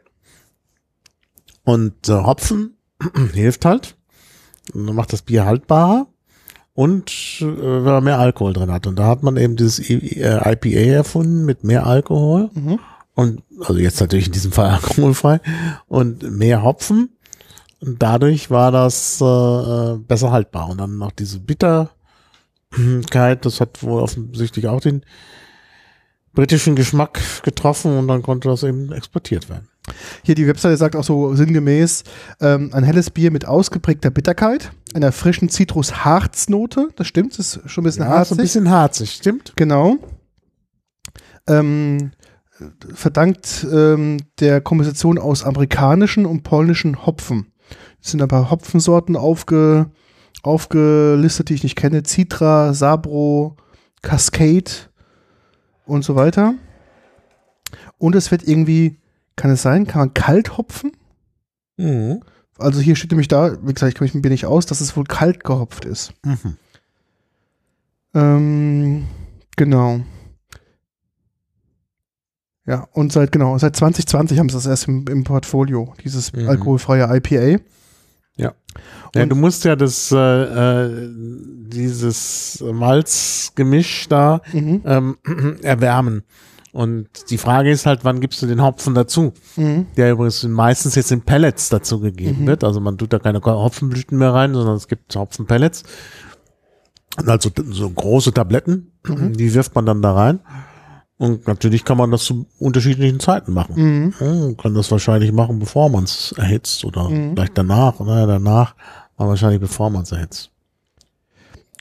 [1.69, 2.77] Und äh, Hopfen
[3.33, 3.95] hilft halt.
[4.73, 6.07] Und dann macht das Bier haltbarer.
[6.73, 7.11] Und
[7.41, 8.87] äh, wenn man mehr Alkohol drin hat.
[8.87, 12.49] Und da hat man eben dieses I- äh, IPA erfunden mit mehr Alkohol.
[12.53, 12.79] Mhm.
[13.15, 15.41] Und also jetzt natürlich in diesem Fall alkoholfrei.
[15.87, 17.09] Und mehr Hopfen.
[17.81, 20.69] Und dadurch war das äh, äh, besser haltbar.
[20.69, 21.89] Und dann noch diese Bitterkeit,
[23.45, 25.03] das hat wohl offensichtlich auch den
[26.33, 29.67] britischen Geschmack getroffen und dann konnte das eben exportiert werden.
[30.23, 32.03] Hier die Webseite sagt auch so sinngemäß,
[32.41, 36.89] ähm, ein helles Bier mit ausgeprägter Bitterkeit, einer frischen Zitrus-Harznote.
[36.95, 38.37] Das stimmt, das ist schon ein bisschen Ja, harzig.
[38.37, 39.53] ein bisschen harzig, stimmt?
[39.55, 39.97] Genau.
[41.47, 42.11] ähm,
[42.93, 47.53] verdankt ähm, der Komposition aus amerikanischen und polnischen Hopfen.
[48.01, 49.91] Es sind ein paar Hopfensorten aufge,
[50.43, 52.03] aufgelistet, die ich nicht kenne.
[52.03, 53.55] Citra, Sabro,
[54.01, 54.71] Cascade
[55.85, 56.53] und so weiter.
[57.97, 58.99] Und es wird irgendwie,
[59.39, 60.91] kann es sein, kann man kalt hopfen?
[61.77, 62.21] Mhm.
[62.57, 64.95] Also hier steht nämlich da, wie gesagt, ich kenne mich mir nicht aus, dass es
[64.97, 66.13] wohl kalt gehopft ist.
[66.25, 66.57] Mhm.
[68.13, 69.07] Ähm,
[69.55, 70.01] genau.
[72.65, 76.49] Ja, und seit, genau, seit 2020 haben sie das erst im, im Portfolio, dieses Mhm.
[76.49, 77.61] alkoholfreie IPA.
[78.37, 78.53] Ja,
[79.23, 84.81] Und- du musst ja das, äh, äh, dieses Malzgemisch da Mhm.
[84.85, 85.17] ähm,
[85.63, 86.23] erwärmen.
[86.71, 89.33] Und die Frage ist halt, wann gibst du den Hopfen dazu?
[89.55, 89.87] Mhm.
[89.97, 92.47] Der übrigens meistens jetzt in Pellets dazu gegeben Mhm.
[92.47, 92.63] wird.
[92.63, 95.83] Also man tut da keine Hopfenblüten mehr rein, sondern es gibt Hopfenpellets.
[97.25, 99.33] Also so große Tabletten, Mhm.
[99.35, 100.39] die wirft man dann da rein.
[101.17, 103.75] Und natürlich kann man das zu unterschiedlichen Zeiten machen.
[103.75, 104.13] Mhm.
[104.19, 107.33] Man kann das wahrscheinlich machen, bevor man es erhitzt oder Mhm.
[107.33, 107.99] vielleicht danach.
[107.99, 108.75] Oder danach,
[109.17, 110.51] aber wahrscheinlich bevor man es erhitzt.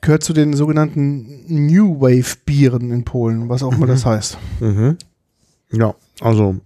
[0.00, 3.90] Gehört zu den sogenannten New Wave Bieren in Polen, was auch immer Mhm.
[3.90, 4.38] das heißt.
[4.60, 4.96] Mhm.
[5.72, 6.56] Ja, also,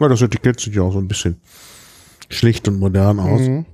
[0.00, 1.40] ja, das Etikett sieht ja auch so ein bisschen
[2.28, 3.40] schlicht und modern aus.
[3.40, 3.66] Mhm.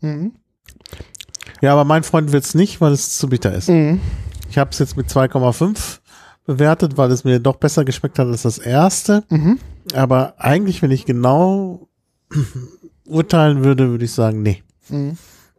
[0.00, 0.32] Mhm.
[1.60, 3.68] Ja, aber mein Freund wird's nicht, weil es zu bitter ist.
[3.68, 4.00] Mhm.
[4.48, 6.00] Ich habe es jetzt mit 2,5
[6.46, 9.24] bewertet, weil es mir doch besser geschmeckt hat als das erste.
[9.30, 9.58] Mhm.
[9.94, 11.88] Aber eigentlich, wenn ich genau
[13.04, 14.62] urteilen würde, würde ich sagen, nee,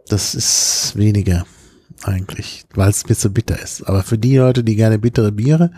[0.07, 1.45] das ist weniger
[2.03, 3.83] eigentlich, weil es mir zu bitter ist.
[3.83, 5.71] Aber für die Leute, die gerne bittere Biere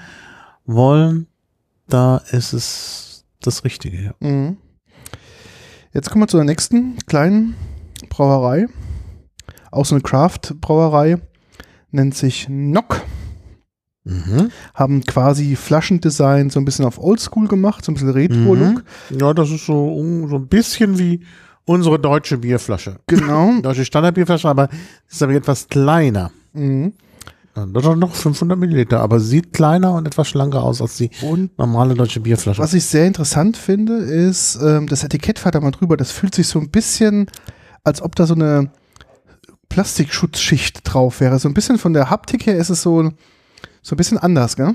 [0.65, 1.27] wollen,
[1.87, 4.01] da ist es das Richtige.
[4.01, 4.13] Ja.
[4.19, 4.57] Mhm.
[5.93, 7.55] Jetzt kommen wir zu der nächsten kleinen
[8.09, 8.67] Brauerei.
[9.71, 11.17] Auch so eine Craft-Brauerei.
[11.91, 13.01] Nennt sich Nock.
[14.03, 14.49] Mhm.
[14.73, 18.83] Haben quasi Flaschendesign so ein bisschen auf Oldschool gemacht, so ein bisschen Retro-Look.
[19.11, 21.23] Ja, das ist so, so ein bisschen wie
[21.65, 22.97] unsere deutsche Bierflasche.
[23.07, 23.53] Genau.
[23.61, 24.69] Deutsche Standardbierflasche, aber
[25.09, 26.31] ist aber etwas kleiner.
[26.53, 26.93] Mhm.
[27.55, 31.55] Das hat noch 500 Milliliter, aber sieht kleiner und etwas schlanker aus als die Und
[31.59, 32.59] normale deutsche Bierflasche.
[32.59, 35.95] was ich sehr interessant finde, ist, ähm, das Etikett fährt da mal drüber.
[35.95, 37.27] Das fühlt sich so ein bisschen,
[37.83, 38.71] als ob da so eine
[39.69, 41.37] Plastikschutzschicht drauf wäre.
[41.37, 43.11] So ein bisschen von der Haptik her ist es so,
[43.83, 44.73] so ein bisschen anders, gell?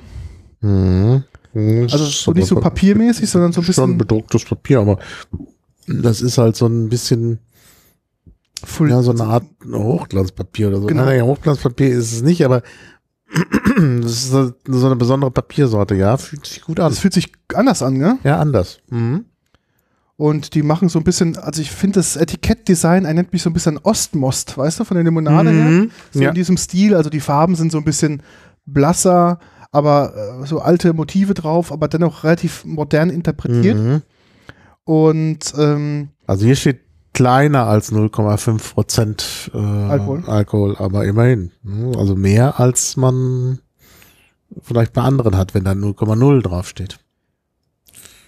[0.61, 1.24] Mhm.
[1.55, 4.99] Also so nicht so papiermäßig, sondern so ein Schon bisschen bedrucktes Papier, aber
[5.89, 7.39] das ist halt so ein bisschen,
[8.64, 8.91] full.
[8.91, 10.86] ja, so eine Art Hochglanzpapier oder so.
[10.86, 11.05] Genau.
[11.05, 12.62] Nein, Hochglanzpapier ist es nicht, aber
[14.03, 16.91] das ist so eine besondere Papiersorte, ja, fühlt sich gut an.
[16.91, 18.14] Das fühlt sich anders an, gell?
[18.24, 18.78] Ja, anders.
[18.91, 19.24] Mhm.
[20.16, 23.53] Und die machen so ein bisschen, also ich finde das Etikettdesign erinnert mich so ein
[23.53, 25.64] bisschen an Ostmost, weißt du, von der Limonade her.
[25.68, 25.91] Mhm.
[26.12, 26.30] So Ja.
[26.30, 28.22] in diesem Stil, also die Farben sind so ein bisschen
[28.66, 29.39] blasser,
[29.70, 33.78] aber äh, so alte Motive drauf, aber dennoch relativ modern interpretiert.
[33.78, 34.03] Mhm.
[34.89, 36.80] Und ähm, Also hier steht
[37.12, 40.22] kleiner als 0,5 Prozent äh, Alkohol.
[40.26, 41.53] Alkohol, aber immerhin.
[41.95, 43.59] Also mehr als man
[44.62, 46.99] vielleicht bei anderen hat, wenn da 0,0 draufsteht.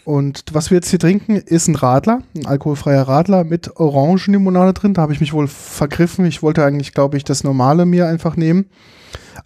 [0.05, 4.93] Und was wir jetzt hier trinken, ist ein Radler, ein alkoholfreier Radler mit Orangenlimonade drin.
[4.93, 6.27] Da habe ich mich wohl vergriffen.
[6.27, 8.67] Ich wollte eigentlich, glaube ich, das normale mir einfach nehmen,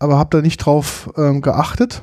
[0.01, 2.03] aber habe da nicht drauf ähm, geachtet.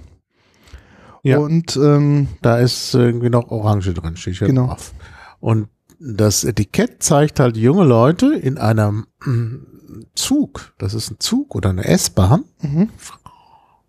[1.24, 1.38] Ja.
[1.40, 4.68] Und ähm, Da ist irgendwie noch Orange drin, steht hier Genau.
[4.68, 4.94] drauf.
[5.40, 5.68] Und
[6.00, 9.56] das Etikett zeigt halt junge Leute in einem mm,
[10.16, 10.74] Zug.
[10.80, 12.44] Das ist ein Zug oder eine S-Bahn.
[12.62, 12.90] mhm.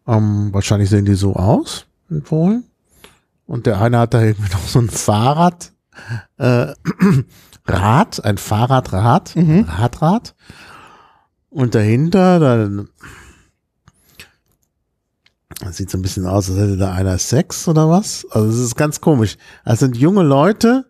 [0.07, 2.65] Ähm, wahrscheinlich sehen die so aus in Polen.
[3.47, 5.73] Und der eine hat da irgendwie noch so ein Fahrrad,
[6.39, 6.73] äh,
[7.67, 9.67] Rad, ein Fahrradrad, Mhm.
[9.69, 10.35] Radrad.
[11.51, 12.89] Und dahinter, dann,
[15.63, 18.27] das sieht so ein bisschen aus, als hätte da einer Sex oder was.
[18.31, 19.37] Also es ist ganz komisch.
[19.65, 20.87] Es sind junge Leute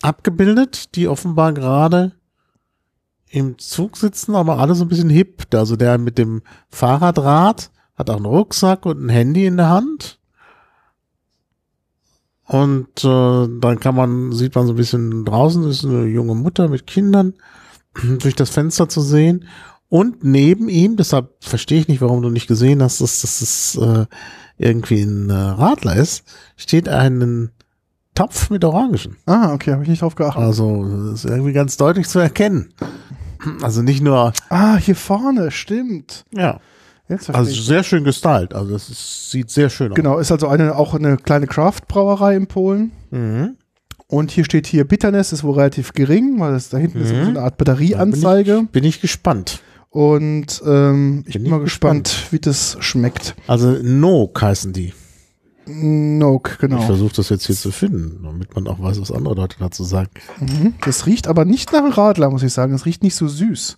[0.00, 2.12] abgebildet, die offenbar gerade
[3.30, 5.52] im Zug sitzen, aber alle so ein bisschen hip.
[5.52, 10.20] Also der mit dem Fahrradrad hat auch einen Rucksack und ein Handy in der Hand.
[12.44, 16.68] Und äh, dann kann man, sieht man so ein bisschen draußen, ist eine junge Mutter
[16.68, 17.34] mit Kindern
[18.20, 19.46] durch das Fenster zu sehen.
[19.90, 23.76] Und neben ihm, deshalb verstehe ich nicht, warum du nicht gesehen hast, dass, dass es
[23.80, 24.04] äh,
[24.58, 26.24] irgendwie ein äh, Radler ist,
[26.56, 27.50] steht ein
[28.14, 29.16] Topf mit Orangen.
[29.26, 30.42] Ah, okay, habe ich nicht drauf geachtet.
[30.42, 32.72] Also das ist irgendwie ganz deutlich zu erkennen.
[33.62, 36.24] Also nicht nur, Ah, hier vorne, stimmt.
[36.34, 36.58] ja,
[37.32, 37.64] also ich.
[37.64, 38.52] sehr schön gestylt.
[38.52, 39.96] Also ist, sieht sehr schön aus.
[39.96, 42.90] Genau, ist also eine, auch eine kleine Craft-Brauerei in Polen.
[43.10, 43.56] Mhm.
[44.08, 47.14] Und hier steht hier Bitterness ist wohl relativ gering, weil das da hinten ist so
[47.14, 47.28] Mhm.
[47.28, 48.64] eine Art Batterieanzeige.
[48.72, 49.62] Bin ich gespannt.
[49.90, 53.34] Und ähm, ich Bin bin, mal ich gespannt, wie das schmeckt.
[53.46, 54.92] Also Nook heißen die.
[55.66, 56.80] Nook, Ich genau.
[56.80, 60.10] versuche das jetzt hier zu finden, damit man auch weiß, was andere Leute dazu sagen.
[60.40, 60.74] Mhm.
[60.84, 62.72] Das riecht aber nicht nach Radler, muss ich sagen.
[62.74, 63.76] Es riecht nicht so süß.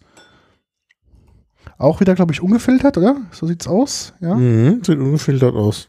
[1.78, 3.16] Auch wieder, glaube ich, ungefiltert, oder?
[3.32, 4.12] So sieht's aus.
[4.20, 5.88] Ja, Mhm, sieht ungefiltert aus.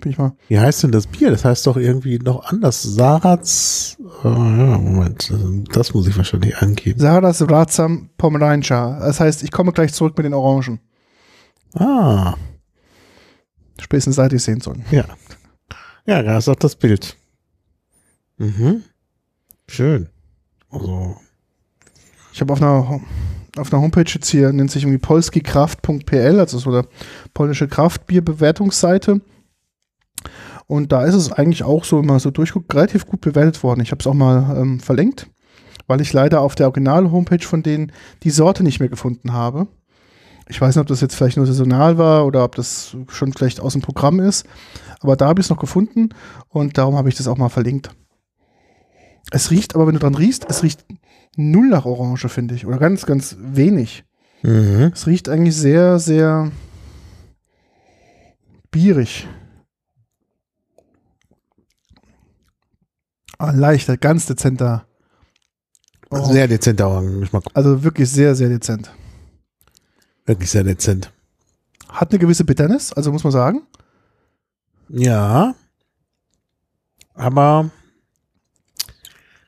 [0.00, 0.32] Bin ich mal.
[0.48, 1.30] Wie heißt denn das Bier?
[1.30, 2.82] Das heißt doch irgendwie noch anders.
[2.82, 3.96] Sarats.
[4.22, 5.32] Oh, ja, Moment.
[5.72, 6.98] Das muss ich wahrscheinlich angeben.
[7.00, 8.98] Saras Razam Pomeranicha.
[9.00, 10.80] Das heißt, ich komme gleich zurück mit den Orangen.
[11.74, 12.34] Ah,
[13.78, 14.84] Spätestens seit ich sehen sollen.
[14.90, 15.04] ja.
[16.06, 17.16] Ja, da ist auch das Bild.
[18.38, 18.82] Mhm.
[19.68, 20.08] Schön.
[20.70, 21.16] Also,
[22.32, 23.00] Ich habe auf einer,
[23.58, 26.86] auf einer Homepage jetzt hier, nennt sich irgendwie polskikraft.pl, also so eine
[27.34, 29.20] polnische Kraftbierbewertungsseite.
[30.66, 33.80] Und da ist es eigentlich auch so, man so durchguckt, relativ gut bewertet worden.
[33.80, 35.28] Ich habe es auch mal ähm, verlinkt,
[35.86, 39.68] weil ich leider auf der Original-Homepage von denen die Sorte nicht mehr gefunden habe.
[40.48, 43.60] Ich weiß nicht, ob das jetzt vielleicht nur saisonal war oder ob das schon vielleicht
[43.60, 44.46] aus dem Programm ist.
[45.00, 46.10] Aber da habe ich es noch gefunden
[46.48, 47.90] und darum habe ich das auch mal verlinkt.
[49.32, 50.84] Es riecht, aber wenn du dran riechst, es riecht
[51.36, 52.66] null nach Orange, finde ich.
[52.66, 54.04] Oder ganz, ganz wenig.
[54.42, 54.92] mhm.
[54.94, 56.50] Es riecht eigentlich sehr, sehr
[58.70, 59.26] bierig.
[63.38, 64.86] Ah, leichter, ganz dezenter.
[66.10, 66.32] Orange.
[66.32, 67.44] sehr dezenter Orangengeschmack.
[67.54, 68.90] Also wirklich sehr, sehr dezent.
[70.24, 71.12] Wirklich sehr dezent.
[71.88, 73.62] Hat eine gewisse Bitternis, also muss man sagen.
[74.88, 75.54] Ja.
[77.14, 77.70] Aber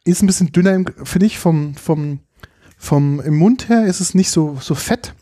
[0.04, 2.20] Ist ein bisschen dünner, finde ich, vom, vom,
[2.76, 5.14] vom im Mund her ist es nicht so, so fett,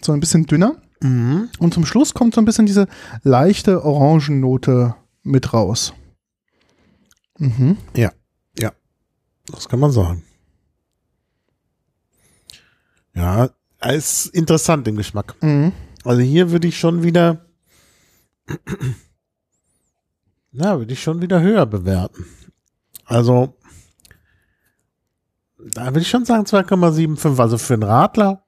[0.00, 0.76] sondern ein bisschen dünner.
[1.00, 1.48] mhm.
[1.58, 2.86] Und zum Schluss kommt so ein bisschen diese
[3.22, 5.94] leichte Orangennote mit raus.
[7.38, 7.78] Mhm.
[9.48, 10.24] das kann man sagen.
[13.14, 13.48] Ja,
[13.80, 15.36] ist interessant im Geschmack.
[15.42, 15.72] Mhm.
[16.04, 17.46] Also hier würde ich schon wieder,
[20.52, 22.26] na, würde ich schon wieder höher bewerten.
[23.04, 23.56] Also,
[25.58, 27.40] da würde ich schon sagen 2,75.
[27.40, 28.44] Also für einen Radler,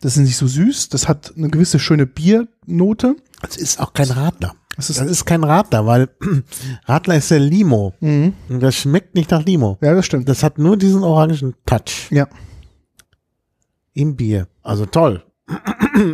[0.00, 0.90] Das ist nicht so süß.
[0.90, 3.16] Das hat eine gewisse schöne Biernote.
[3.40, 4.54] das ist auch kein Radler.
[4.88, 6.08] Das Das ist, ist kein Radler, weil
[6.86, 7.94] Radler ist ja Limo.
[8.00, 8.32] mhm.
[8.48, 9.78] Und das schmeckt nicht nach Limo.
[9.80, 10.28] Ja, das stimmt.
[10.28, 12.26] Das hat nur diesen orangen Touch Ja.
[13.94, 14.48] im Bier.
[14.62, 15.22] Also toll.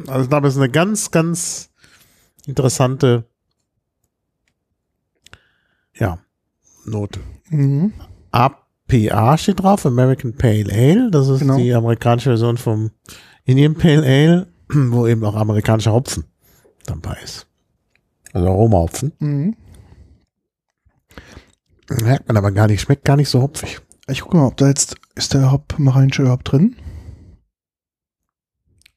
[0.08, 1.70] Also ich glaube, das ist eine ganz, ganz
[2.46, 3.24] interessante
[5.94, 6.18] ja,
[6.84, 7.20] Note.
[7.50, 7.92] Mhm.
[8.32, 11.10] APA steht drauf, American Pale Ale.
[11.10, 11.56] Das ist Genau.
[11.58, 12.90] die amerikanische Version vom
[13.44, 16.24] Indian Pale Ale, wo eben auch amerikanischer Hopfen
[16.86, 17.46] dabei ist.
[18.38, 19.12] Also Aromahopfen.
[19.18, 19.56] Mhm.
[22.02, 23.80] Merkt man aber gar nicht, schmeckt gar nicht so hopfig.
[24.06, 26.76] Ich gucke mal, ob da jetzt, ist der Hopmarinche überhaupt drin?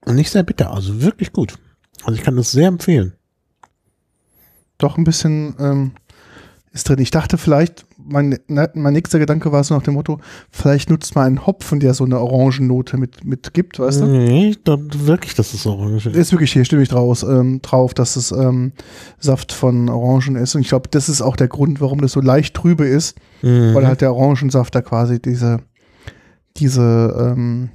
[0.06, 1.58] Nicht sehr bitter, also wirklich gut.
[2.04, 3.14] Also ich kann das sehr empfehlen.
[4.78, 5.92] Doch ein bisschen ähm,
[6.72, 7.00] ist drin.
[7.00, 10.20] Ich dachte vielleicht, mein, ne, mein nächster Gedanke war so nach dem Motto,
[10.52, 14.06] vielleicht nutzt man einen Hopfen, der so eine Orangennote mit, mit gibt, weißt du?
[14.06, 16.08] Nee, dann wirklich, das ist orange.
[16.08, 18.74] Ist wirklich hier, stimme ich draus, ähm, drauf, dass es ähm,
[19.20, 20.56] Saft von Orangen ist.
[20.56, 23.74] Und ich glaube, das ist auch der Grund, warum das so leicht trübe ist, Mhm.
[23.74, 25.60] weil halt der Orangensaft da quasi diese,
[26.58, 27.70] diese, ähm,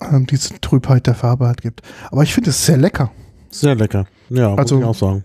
[0.00, 1.82] ähm, diese Trübheit der Farbe halt gibt.
[2.10, 3.10] Aber ich finde es sehr lecker.
[3.50, 4.06] Sehr lecker.
[4.30, 5.24] Ja, Also- muss ich auch sagen.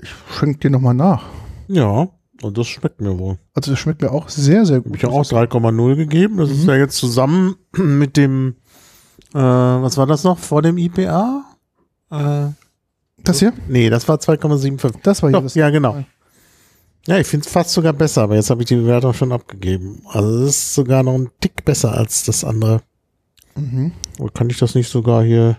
[0.00, 1.24] Ich schenke dir nochmal nach.
[1.66, 2.08] Ja,
[2.42, 3.38] und das schmeckt mir wohl.
[3.54, 4.96] Also das schmeckt mir auch sehr, sehr Habe gut.
[4.96, 6.36] ich ja auch 3,0 gegeben.
[6.38, 6.68] Das ist Mhm.
[6.68, 8.56] ja jetzt zusammen mit dem,
[9.34, 11.44] äh, was war das noch vor dem IPA?
[12.10, 12.46] Äh,
[13.24, 13.52] Das hier?
[13.68, 14.94] nee, das war 2,75.
[15.02, 16.04] Das war hier Doch, ja, genau.
[17.06, 20.02] Ja, ich finde es fast sogar besser, aber jetzt habe ich die Bewertung schon abgegeben.
[20.08, 22.82] Also es ist sogar noch ein Tick besser als das andere.
[23.56, 23.92] Mhm.
[24.18, 25.56] Oder kann ich das nicht sogar hier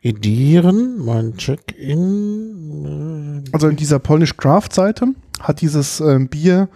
[0.00, 1.04] edieren?
[1.04, 3.42] Mein Check-in.
[3.46, 5.08] äh, Also in dieser Polnish Craft Seite
[5.40, 6.68] hat dieses ähm, Bier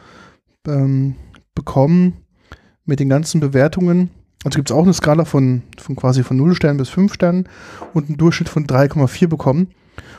[0.66, 1.16] ähm,
[1.54, 2.24] bekommen
[2.84, 4.10] mit den ganzen Bewertungen.
[4.44, 7.48] Also gibt es auch eine Skala von, von quasi von 0 Sternen bis 5 Sternen
[7.92, 9.68] und einen Durchschnitt von 3,4 bekommen.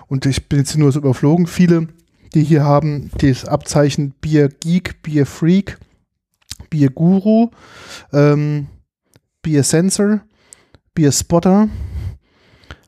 [0.08, 1.48] Und ich bin jetzt nur so überflogen.
[1.48, 1.88] Viele,
[2.34, 5.80] die hier haben, das Abzeichen Bier Geek, Bier Freak,
[6.70, 7.50] Bier Guru,
[8.14, 8.68] ähm,
[9.42, 10.22] Bier Sensor,
[10.94, 11.70] Bier Spotter,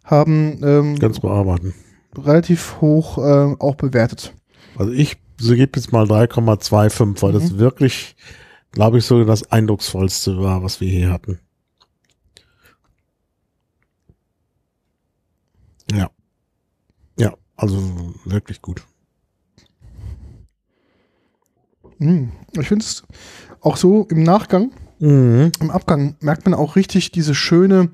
[0.04, 1.74] haben ähm, Ganz bearbeiten.
[2.16, 4.34] relativ hoch äh, auch bewertet.
[4.78, 7.58] Also ich so gebe jetzt mal 3,25, weil das Mhm.
[7.60, 8.16] wirklich,
[8.72, 11.40] glaube ich, so das eindrucksvollste war, was wir hier hatten.
[15.92, 16.10] Ja.
[17.20, 18.84] Ja, also wirklich gut.
[22.00, 22.30] Mm,
[22.60, 23.04] Ich finde es
[23.62, 25.52] auch so im Nachgang, Mhm.
[25.60, 27.90] im Abgang merkt man auch richtig diese schöne,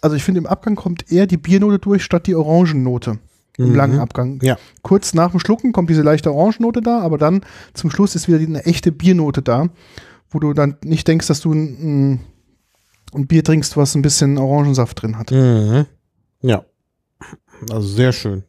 [0.00, 3.18] also ich finde, im Abgang kommt eher die Biernote durch, statt die Orangennote.
[3.58, 3.74] Im Mhm.
[3.74, 4.38] langen Abgang.
[4.42, 4.56] Ja.
[4.82, 7.42] Kurz nach dem Schlucken kommt diese leichte Orangennote da, aber dann
[7.74, 9.68] zum Schluss ist wieder eine echte Biernote da,
[10.30, 12.20] wo du dann nicht denkst, dass du ein,
[13.14, 15.30] ein Bier trinkst, was ein bisschen Orangensaft drin hat.
[15.32, 15.84] Mhm.
[16.40, 16.64] Ja.
[17.70, 18.44] Also sehr schön.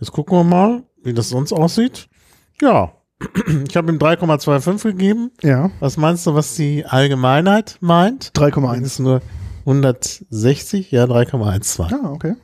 [0.00, 2.08] Jetzt gucken wir mal, wie das sonst aussieht.
[2.60, 2.92] Ja.
[3.68, 5.30] Ich habe ihm 3,25 gegeben.
[5.42, 8.36] Ja, Was meinst du, was die Allgemeinheit meint?
[8.36, 8.82] Das 3,1.
[8.82, 9.22] ist nur
[9.64, 11.92] 160, ja, 3,12.
[11.92, 12.34] Ah, okay.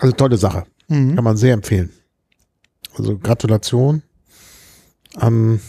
[0.00, 0.64] Also tolle Sache.
[0.88, 1.14] Mhm.
[1.14, 1.90] Kann man sehr empfehlen.
[2.96, 4.02] Also Gratulation
[5.16, 5.60] an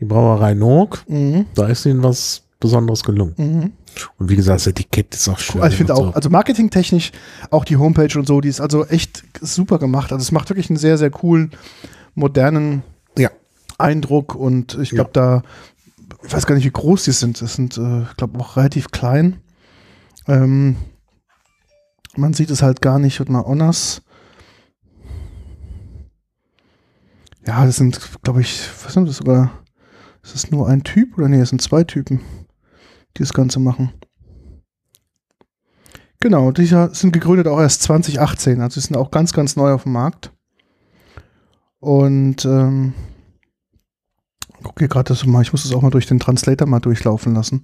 [0.00, 1.04] die Brauerei Nook.
[1.08, 1.46] Mhm.
[1.54, 3.34] Da ist ihnen was Besonderes gelungen.
[3.36, 3.72] Mhm.
[4.18, 5.60] Und wie gesagt, das Etikett ist auch schön.
[5.60, 7.12] Also ich finde auch, also marketingtechnisch,
[7.50, 10.12] auch die Homepage und so, die ist also echt super gemacht.
[10.12, 11.52] Also es macht wirklich einen sehr, sehr coolen,
[12.14, 12.82] modernen
[13.16, 13.30] Ja.
[13.76, 15.42] Eindruck und ich glaube da,
[16.24, 17.40] ich weiß gar nicht, wie groß die sind.
[17.40, 19.36] Das sind, äh, ich glaube, auch relativ klein.
[20.26, 20.76] Ähm,
[22.18, 23.20] man sieht es halt gar nicht.
[23.20, 24.02] Und mal Honors.
[27.46, 29.52] Ja, das sind, glaube ich, was sind das sogar?
[30.22, 32.20] Ist das nur ein Typ oder nee, es sind zwei Typen,
[33.16, 33.92] die das Ganze machen.
[36.20, 39.84] Genau, die sind gegründet auch erst 2018, also sie sind auch ganz, ganz neu auf
[39.84, 40.32] dem Markt.
[41.78, 42.92] Und ähm,
[44.62, 47.62] guck gerade das mal, ich muss das auch mal durch den Translator mal durchlaufen lassen,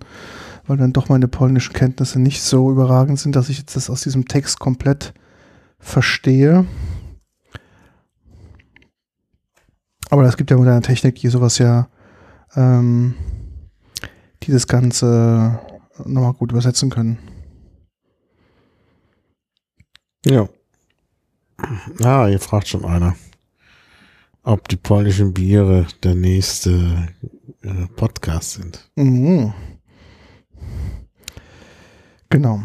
[0.67, 4.03] weil dann doch meine polnischen Kenntnisse nicht so überragend sind, dass ich jetzt das aus
[4.03, 5.13] diesem Text komplett
[5.79, 6.67] verstehe.
[10.11, 11.89] Aber es gibt ja moderne Technik, die sowas ja,
[12.55, 13.15] ähm,
[14.43, 15.59] die das Ganze
[16.05, 17.19] nochmal gut übersetzen können.
[20.27, 20.49] Ja.
[22.03, 23.15] Ah, hier fragt schon einer,
[24.43, 27.09] ob die polnischen Biere der nächste
[27.63, 28.91] äh, Podcast sind.
[28.97, 29.53] Mhm.
[32.35, 32.61] Genau.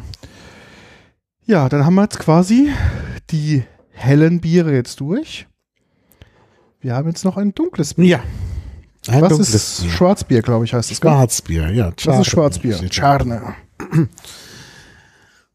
[1.46, 2.72] Ja, dann haben wir jetzt quasi
[3.30, 5.46] die hellen Biere jetzt durch.
[6.82, 8.20] Wir haben jetzt noch ein dunkles Bier.
[9.06, 9.14] Ja.
[9.14, 9.92] Ein Was dunkles ist Bier.
[9.92, 11.00] Schwarzbier, glaube ich, heißt es.
[11.00, 11.12] gell?
[11.12, 11.92] Schwarzbier, ja.
[12.04, 12.80] Das ist Schwarzbier.
[12.90, 13.54] Charne.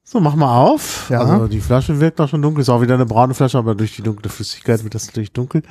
[0.06, 1.10] So, mach mal auf.
[1.10, 1.22] Ja.
[1.22, 2.60] Also die Flasche wirkt auch schon dunkel.
[2.60, 5.62] Ist auch wieder eine braune Flasche, aber durch die dunkle Flüssigkeit wird das natürlich dunkel.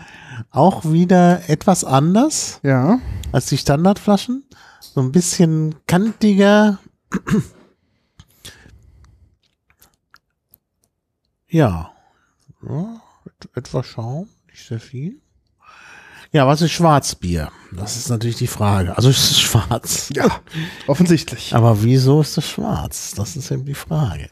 [0.52, 3.00] Auch wieder etwas anders Ja.
[3.32, 4.44] als die Standardflaschen.
[4.82, 6.80] So ein bisschen kantiger.
[11.54, 11.92] ja.
[12.68, 13.02] ja.
[13.26, 15.18] et- Etwas Schaum, nicht sehr viel.
[16.32, 17.52] Ja, was ist Schwarzbier?
[17.72, 18.98] Das ist natürlich die Frage.
[18.98, 20.10] Also es ist schwarz.
[20.16, 20.40] Ja,
[20.88, 21.54] offensichtlich.
[21.54, 23.14] Aber wieso ist es schwarz?
[23.16, 24.30] Das ist eben die Frage.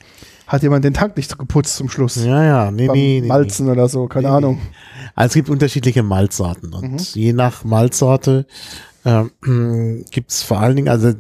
[0.48, 2.16] Hat jemand den Tank nicht geputzt zum Schluss?
[2.16, 3.28] Ja, ja, nee, Beim nee, nee.
[3.28, 4.62] Malzen oder so, keine Nee, Ahnung.
[5.16, 6.98] Also es gibt unterschiedliche Malzsorten und Mhm.
[7.14, 8.48] je nach Malzsorte
[9.06, 11.14] ähm, gibt es vor allen Dingen, also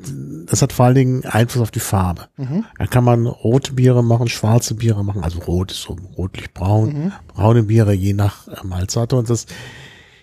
[0.45, 2.27] das hat vor allen Dingen Einfluss auf die Farbe.
[2.37, 2.65] Mhm.
[2.77, 7.11] Da kann man rote Biere machen, schwarze Biere machen, also rot ist so rotlich-braun, Mhm.
[7.27, 9.45] braune Biere je nach äh, Malzsorte und das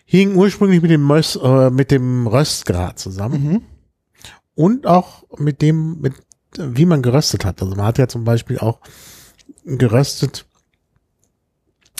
[0.05, 3.63] hing ursprünglich mit dem, Mös, äh, mit dem Röstgrad zusammen Mhm.
[4.55, 6.15] und auch mit dem, mit
[6.57, 7.61] wie man geröstet hat.
[7.63, 8.81] Also man hat ja zum Beispiel auch
[9.65, 10.47] geröstet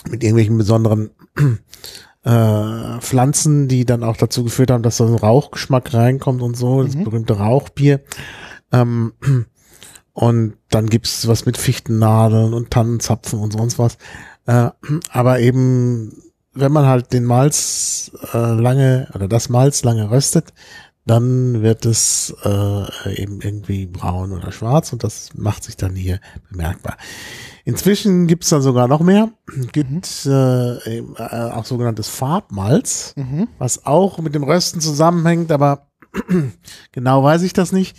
[0.09, 1.11] mit irgendwelchen besonderen
[2.29, 6.55] äh, Pflanzen, die dann auch dazu geführt haben, dass da so ein Rauchgeschmack reinkommt und
[6.55, 7.03] so, das Mhm.
[7.05, 8.01] berühmte Rauchbier.
[8.71, 9.13] Ähm,
[10.13, 13.97] und dann gibt's was mit Fichtennadeln und Tannenzapfen und sonst was.
[14.45, 14.69] Äh,
[15.11, 16.21] aber eben,
[16.53, 20.53] wenn man halt den Malz äh, lange oder das Malz lange röstet,
[21.05, 26.19] dann wird es äh, eben irgendwie braun oder schwarz und das macht sich dann hier
[26.51, 26.97] bemerkbar.
[27.69, 29.29] Inzwischen gibt's dann sogar noch mehr.
[29.71, 33.47] Gibt äh, eben, äh, auch sogenanntes Farbmalz, Mhm.
[33.57, 35.87] was auch mit dem Rösten zusammenhängt, aber
[36.91, 37.95] genau weiß ich das nicht.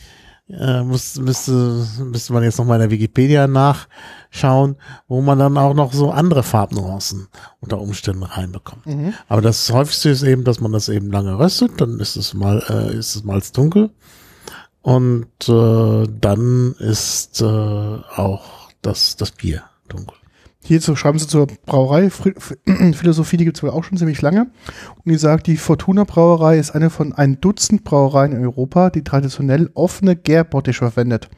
[0.48, 4.74] Äh, muss, müsste, müsste man jetzt noch mal in der Wikipedia nachschauen,
[5.06, 7.28] wo man dann auch noch so andere Farbnuancen
[7.60, 8.84] unter Umständen reinbekommt.
[8.84, 9.14] Mhm.
[9.28, 12.64] Aber das häufigste ist eben, dass man das eben lange röstet, dann ist es mal,
[12.68, 13.90] äh, ist es Malz dunkel
[14.82, 20.16] und äh, dann ist äh, auch das, das Bier dunkel.
[20.62, 22.10] Hierzu schreiben sie zur Brauerei.
[22.92, 24.42] Philosophie, die gibt es wohl auch schon ziemlich lange.
[24.42, 29.02] Und die sagt, die Fortuna Brauerei ist eine von ein Dutzend Brauereien in Europa, die
[29.02, 31.30] traditionell offene Gärbottiche verwendet.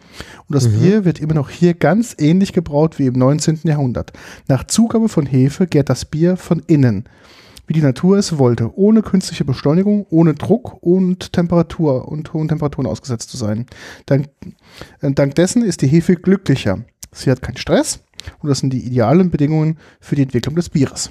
[0.48, 0.80] Und das Mhm.
[0.80, 3.60] Bier wird immer noch hier ganz ähnlich gebraut wie im 19.
[3.62, 4.12] Jahrhundert.
[4.48, 7.04] Nach Zugabe von Hefe gärt das Bier von innen,
[7.68, 12.88] wie die Natur es wollte, ohne künstliche Beschleunigung, ohne Druck und Temperatur und hohen Temperaturen
[12.88, 13.66] ausgesetzt zu sein.
[14.06, 14.26] Dank,
[15.00, 16.80] äh, dank dessen ist die Hefe glücklicher.
[17.12, 18.00] Sie hat keinen Stress
[18.40, 21.10] und das sind die idealen Bedingungen für die Entwicklung des Bieres.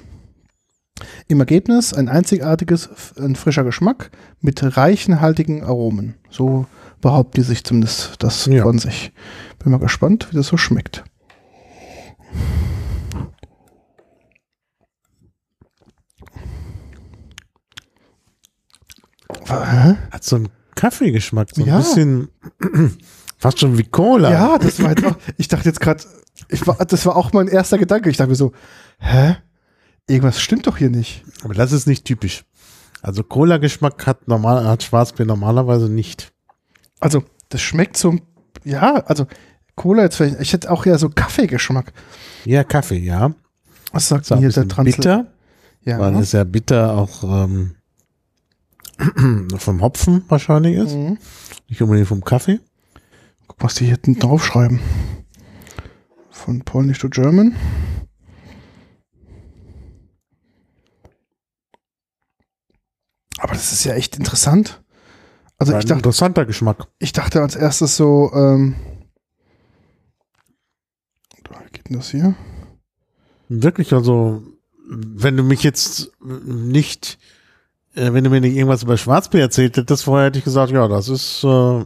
[1.28, 6.14] Im Ergebnis ein einzigartiges, ein frischer Geschmack mit reichen, haltigen Aromen.
[6.30, 6.66] So
[7.00, 8.62] behaupten die sich zumindest das Ja.
[8.62, 9.12] von sich.
[9.58, 11.04] Bin mal gespannt, wie das so schmeckt.
[19.48, 21.78] Hat so einen Kaffeegeschmack, so ein Ja.
[21.78, 22.28] bisschen
[23.42, 24.30] fast schon wie Cola.
[24.30, 26.04] Ja, das war halt auch, ich dachte jetzt gerade,
[26.48, 28.08] ich war, das war auch mein erster Gedanke.
[28.08, 28.52] Ich dachte mir so,
[28.98, 29.36] hä?
[30.08, 31.24] Irgendwas stimmt doch hier nicht.
[31.42, 32.44] Aber das ist nicht typisch.
[33.02, 36.32] Also Cola-Geschmack hat normal, hat Schwarzbier normalerweise nicht.
[37.00, 38.16] Also, das schmeckt so,
[38.64, 39.26] ja, also
[39.74, 41.92] Cola jetzt vielleicht, ich hätte auch ja so Kaffeegeschmack.
[42.44, 43.34] Ja, Kaffee, ja.
[43.92, 45.26] Was sagt ein hier der Transl bitter,
[45.84, 45.98] Ja.
[45.98, 47.74] weil es ja bitter auch ähm,
[49.56, 51.18] vom Hopfen wahrscheinlich ist, Mhm.
[51.68, 52.60] nicht unbedingt vom Kaffee.
[53.48, 54.80] Guck, was die hier hinten draufschreiben.
[56.30, 57.56] Von Polnisch to German.
[63.38, 64.82] Aber das ist ja echt interessant.
[65.58, 66.86] Also War ich ein dachte, interessanter Geschmack.
[66.98, 68.74] ich dachte als erstes so, ähm,
[71.44, 72.34] da wie geht denn das hier?
[73.48, 74.42] Wirklich, also,
[74.88, 77.18] wenn du mich jetzt nicht,
[77.94, 80.88] äh, wenn du mir nicht irgendwas über Schwarzbier erzählt hättest, vorher hätte ich gesagt, ja,
[80.88, 81.84] das ist äh,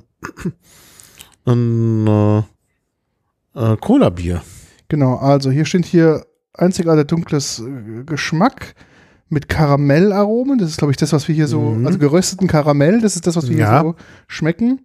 [1.47, 2.39] ein äh,
[3.55, 4.43] äh, Cola-Bier.
[4.89, 6.25] Genau, also hier steht hier
[6.55, 8.75] einzigartiger dunkles äh, Geschmack
[9.29, 10.59] mit Karamellaromen.
[10.59, 11.87] Das ist, glaube ich, das, was wir hier so, Mhm.
[11.87, 13.71] also gerösteten Karamell, das ist das, was wir Ja.
[13.83, 13.95] hier so
[14.29, 14.81] schmecken.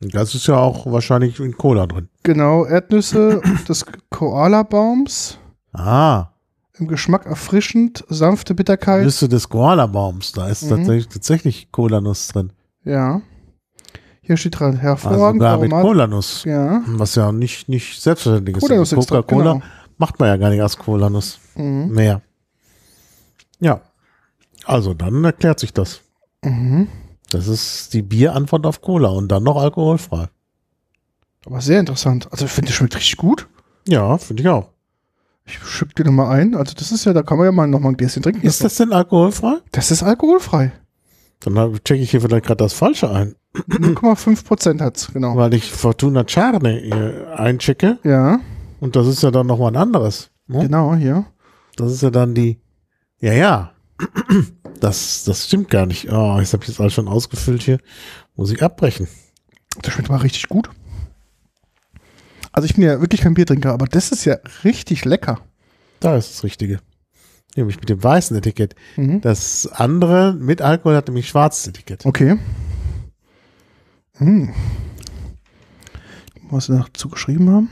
[0.00, 2.08] Das ist ja auch wahrscheinlich in Cola drin.
[2.24, 5.38] Genau, Erdnüsse des Koala-Baums.
[5.72, 6.28] Ah,
[6.76, 9.04] Im Geschmack erfrischend, sanfte Bitterkeit.
[9.04, 10.70] Nüsse des Koala-Baums, da ist Mhm.
[10.70, 12.52] tatsächlich, tatsächlich Cola-Nuss drin.
[12.84, 13.20] Ja.
[14.26, 15.40] Hier steht dran, Also hervorragend.
[15.40, 16.44] mit aromat- Cola-Nuss.
[16.44, 16.82] ja.
[16.86, 18.62] Was ja nicht, nicht selbstverständlich ist.
[18.62, 19.64] Cola-Nuss-Extrakt, Coca-Cola genau.
[19.98, 21.88] macht man ja gar nicht aus Cola-Nuss Mhm.
[21.92, 22.22] mehr.
[23.60, 23.80] Ja.
[24.64, 26.00] Also dann erklärt sich das.
[26.42, 26.88] Mhm.
[27.30, 30.28] Das ist die Bierantwort auf Cola und dann noch alkoholfrei.
[31.46, 32.28] Aber sehr interessant.
[32.30, 33.46] Also ich finde, das schmeckt richtig gut.
[33.86, 34.70] Ja, finde ich auch.
[35.46, 36.54] Ich schütte die nochmal ein.
[36.54, 38.46] Also das ist ja, da kann man ja mal nochmal ein Gläschen trinken.
[38.46, 39.56] Ist das denn alkoholfrei?
[39.72, 40.72] das ist alkoholfrei.
[41.44, 43.34] Dann checke ich hier vielleicht gerade das Falsche ein,
[43.68, 45.36] 0,5 Prozent hat's, genau.
[45.36, 48.40] weil ich Fortuna Charne hier einchecke Ja,
[48.80, 50.30] und das ist ja dann nochmal ein anderes.
[50.46, 50.60] Ne?
[50.60, 51.26] genau, hier.
[51.76, 52.60] Das ist ja dann die.
[53.20, 53.72] Ja, ja.
[54.80, 56.10] Das, das stimmt gar nicht.
[56.10, 57.78] Oh, jetzt habe ich das alles schon ausgefüllt hier.
[58.36, 59.08] Muss ich abbrechen.
[59.80, 60.68] Das schmeckt mal richtig gut.
[62.52, 65.40] Also ich bin ja wirklich kein Biertrinker, aber das ist ja richtig lecker.
[66.00, 66.80] Da ist das Richtige.
[67.56, 68.74] Nämlich mit dem weißen Etikett.
[68.96, 69.20] Mhm.
[69.20, 72.04] Das andere mit Alkohol hat nämlich schwarzes Etikett.
[72.04, 72.38] Okay.
[74.16, 74.52] Hm.
[76.50, 77.68] Was sie dazu geschrieben haben.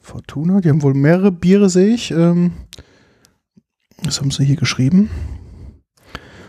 [0.00, 2.10] Fortuna, die haben wohl mehrere Biere, sehe ich.
[2.10, 2.52] Ähm,
[4.02, 5.10] was haben sie hier geschrieben?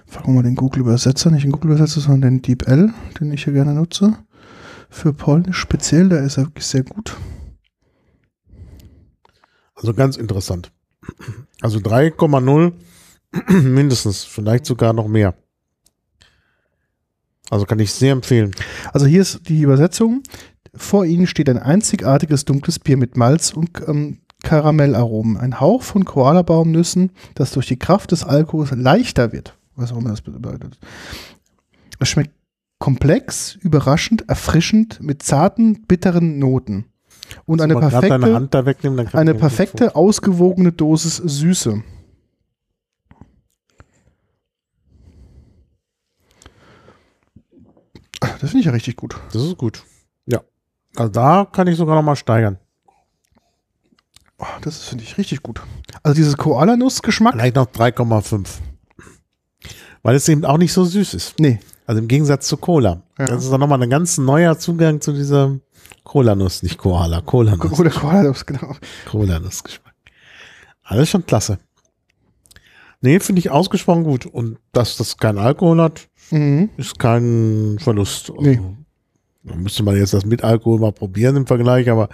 [0.05, 3.73] Fragen wir mal den Google-Übersetzer, nicht den Google-Übersetzer, sondern den DeepL, den ich hier gerne
[3.73, 4.17] nutze.
[4.89, 7.17] Für Polnisch speziell, da ist er wirklich sehr gut.
[9.77, 10.71] Also ganz interessant.
[11.61, 12.73] Also 3,0
[13.61, 15.35] mindestens, vielleicht sogar noch mehr.
[17.49, 18.53] Also kann ich sehr empfehlen.
[18.91, 20.23] Also hier ist die Übersetzung.
[20.75, 25.37] Vor Ihnen steht ein einzigartiges dunkles Bier mit Malz und ähm, Karamellaromen.
[25.37, 29.57] Ein Hauch von Koalabaumnüssen, das durch die Kraft des Alkohols leichter wird.
[29.75, 30.77] Was auch immer das bedeutet.
[31.99, 32.31] Es schmeckt
[32.79, 36.85] komplex, überraschend, erfrischend mit zarten, bitteren Noten.
[37.45, 41.83] Und eine grad deine perfekte, wegnehmen, eine perfekte, ausgewogene Dosis Süße.
[48.19, 49.19] Das finde ich ja richtig gut.
[49.33, 49.83] Das ist gut.
[50.25, 50.41] Ja.
[50.95, 52.59] Also da kann ich sogar noch mal steigern.
[54.39, 55.61] Oh, das finde ich richtig gut.
[56.03, 57.33] Also dieses Koala-Nuss-Geschmack.
[57.33, 58.47] Vielleicht noch 3,5.
[60.03, 61.39] Weil es eben auch nicht so süß ist.
[61.39, 61.59] Nee.
[61.87, 63.01] Also im Gegensatz zu Cola.
[63.17, 63.25] Ja.
[63.25, 65.57] Das ist dann nochmal ein ganz neuer Zugang zu dieser
[66.03, 67.79] Cola-Nuss, nicht Koala, Cola-Nuss.
[67.79, 68.75] Oder Koala-Nuss, genau.
[69.09, 69.93] Cola-Nuss-Geschmack.
[70.83, 71.59] Alles schon klasse.
[73.01, 74.25] Nee, finde ich ausgesprochen gut.
[74.25, 76.69] Und dass das kein Alkohol hat, Mhm.
[76.75, 78.29] ist kein Verlust.
[78.31, 78.59] Also, Nee.
[79.43, 82.09] Da müsste man jetzt das mit Alkohol mal probieren im Vergleich, aber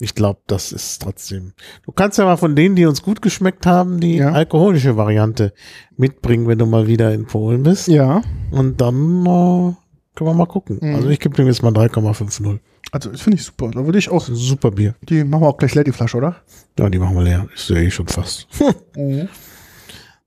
[0.00, 1.52] ich glaube, das ist trotzdem.
[1.84, 4.32] Du kannst ja mal von denen, die uns gut geschmeckt haben, die Ja.
[4.32, 5.52] alkoholische Variante
[5.96, 7.88] mitbringen, wenn du mal wieder in Polen bist.
[7.88, 9.74] Ja, Und dann äh,
[10.14, 10.78] können wir mal gucken.
[10.80, 10.94] Mhm.
[10.96, 12.58] Also ich gebe dem jetzt mal 3,50.
[12.92, 13.70] also das finde ich super.
[13.70, 14.94] Da würde ich auch, super Bier.
[15.02, 16.36] die machen wir auch gleich leer, die Flasche, oder?
[16.78, 17.48] Ja, die machen wir leer.
[17.54, 18.48] Ist ja eh schon fast.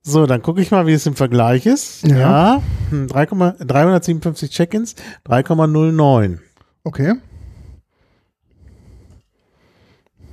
[0.09, 2.07] So, dann gucke ich mal, wie es im Vergleich ist.
[2.07, 2.18] Ja.
[2.18, 3.26] Ja, hm, 3,
[3.59, 4.95] 357 Check-ins,
[5.28, 6.38] 3,09.
[6.86, 7.15] Okay.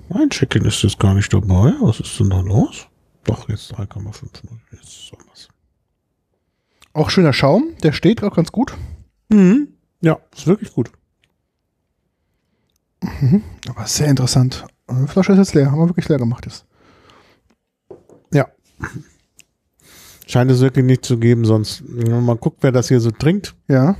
[0.08, 1.72] Mein Check-in ist jetzt gar nicht dabei.
[1.80, 2.86] Was ist denn da los?
[3.24, 4.42] Doch, jetzt 3,50.
[4.72, 5.48] Jetzt ist was.
[6.92, 8.76] Auch schöner Schaum, der steht auch ganz gut.
[9.30, 9.68] Mhm.
[10.00, 10.90] Ja, ist wirklich gut.
[13.68, 14.66] Aber sehr interessant.
[14.90, 16.66] Die Flasche ist jetzt leer, haben wir wirklich leer gemacht jetzt.
[18.32, 18.48] Ja.
[20.26, 23.54] Scheint es wirklich nicht zu geben, sonst, wenn man guckt, wer das hier so trinkt,
[23.68, 23.96] Ja.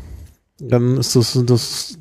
[0.60, 1.98] Dann ist das, das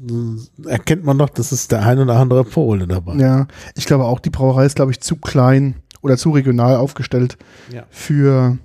[0.65, 3.15] erkennt man doch, das ist der ein oder andere Pole dabei.
[3.15, 7.37] Ja, ich glaube auch, die Brauerei ist, glaube ich, zu klein oder zu regional aufgestellt
[7.71, 7.83] Ja.
[7.89, 8.57] für,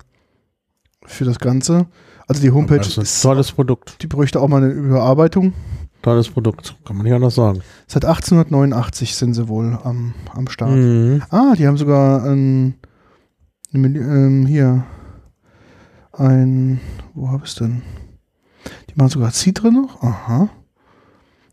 [1.06, 1.86] für das Ganze.
[2.26, 4.02] Also die Homepage Das ist ein tolles Produkt.
[4.02, 5.54] die bräuchte auch mal eine Überarbeitung.
[6.02, 6.76] Tolles Produkt.
[6.84, 7.60] Kann man nicht anders sagen.
[7.86, 10.70] Seit 1889 sind sie wohl am, am Start.
[10.72, 11.22] Mhm.
[11.30, 12.74] Ah, die haben sogar ein,
[13.72, 14.84] ein ähm, hier
[16.12, 16.80] ein,
[17.14, 17.82] wo habe ich es denn?
[18.90, 20.02] Die machen sogar Citre noch.
[20.02, 20.48] Aha.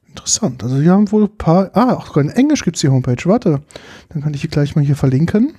[0.07, 0.63] Interessant.
[0.63, 3.17] Also die haben wohl ein paar, ah, auch sogar in Englisch gibt es die Homepage.
[3.25, 3.61] Warte,
[4.09, 5.53] dann kann ich die gleich mal hier verlinken.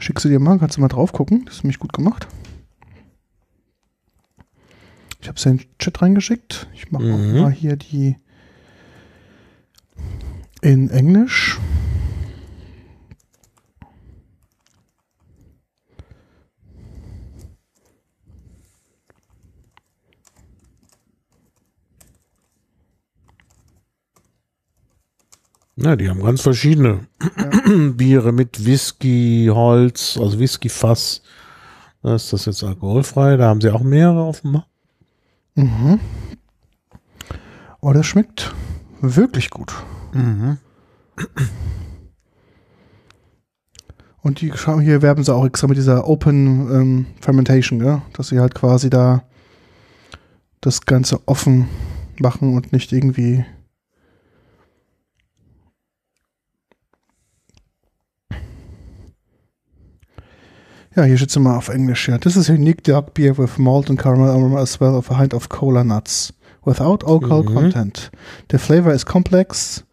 [0.00, 1.44] Schickst du dir mal, kannst du mal drauf gucken.
[1.44, 2.26] Das ist nämlich gut gemacht.
[5.20, 6.68] Ich habe es in den Chat reingeschickt.
[6.74, 7.40] Ich mache auch Mhm.
[7.40, 8.16] mal hier die
[10.62, 11.58] in Englisch.
[25.80, 27.06] Ja, die haben ganz verschiedene
[27.96, 31.22] Biere mit Whisky, Holz, also Whisky-Fass.
[32.02, 33.36] Da ist das jetzt alkoholfrei.
[33.36, 34.66] Da haben sie auch mehrere offenbar.
[35.54, 36.00] Mhm.
[37.80, 38.52] Oh, das schmeckt
[39.00, 39.72] wirklich gut.
[44.20, 48.02] Und die hier werben sie auch extra mit dieser Open ähm, Fermentation, ja?
[48.14, 49.22] dass sie halt quasi da
[50.60, 51.68] das Ganze offen
[52.18, 53.44] machen und nicht irgendwie.
[61.04, 62.08] Hier steht es mal auf Englisch.
[62.08, 62.18] Ja.
[62.18, 65.18] This is a unique dark beer with malt and caramel aroma as well as a
[65.18, 66.32] hint of cola nuts
[66.64, 67.54] without alcohol Mhm.
[67.54, 68.10] content.
[68.50, 69.84] The flavor is complex,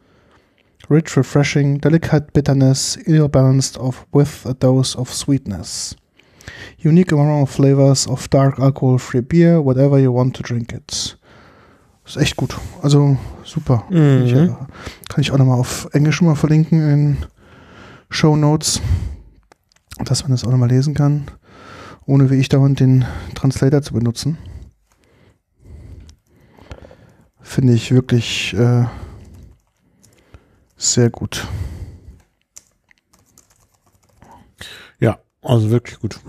[0.90, 5.96] rich, refreshing, delicate bitterness, ill balanced of with a dose of sweetness.
[6.84, 11.18] Unique aroma flavors of dark alcohol-free beer, whatever you want to drink it.
[12.06, 12.56] Ist echt gut.
[12.84, 13.84] Also super.
[13.90, 14.24] Mhm.
[14.26, 14.48] Ich, äh,
[15.10, 17.18] kann ich auch nochmal auf Englisch mal verlinken in
[18.12, 18.80] Show Notes,
[20.04, 21.26] dass man das auch nochmal lesen kann,
[22.06, 24.38] ohne wie ich dauernd den Translator zu benutzen.
[27.42, 28.86] Finde ich wirklich äh,
[30.76, 31.48] sehr gut.
[35.00, 36.20] Ja, also wirklich gut.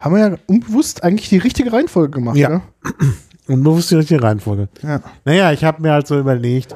[0.00, 2.48] Haben wir ja unbewusst eigentlich die richtige Reihenfolge gemacht, Ja.
[2.48, 2.62] oder?
[3.46, 4.68] Und bewusst die richtige Reihenfolge.
[4.82, 5.02] Ja.
[5.24, 6.74] Naja, ich habe mir halt so überlegt,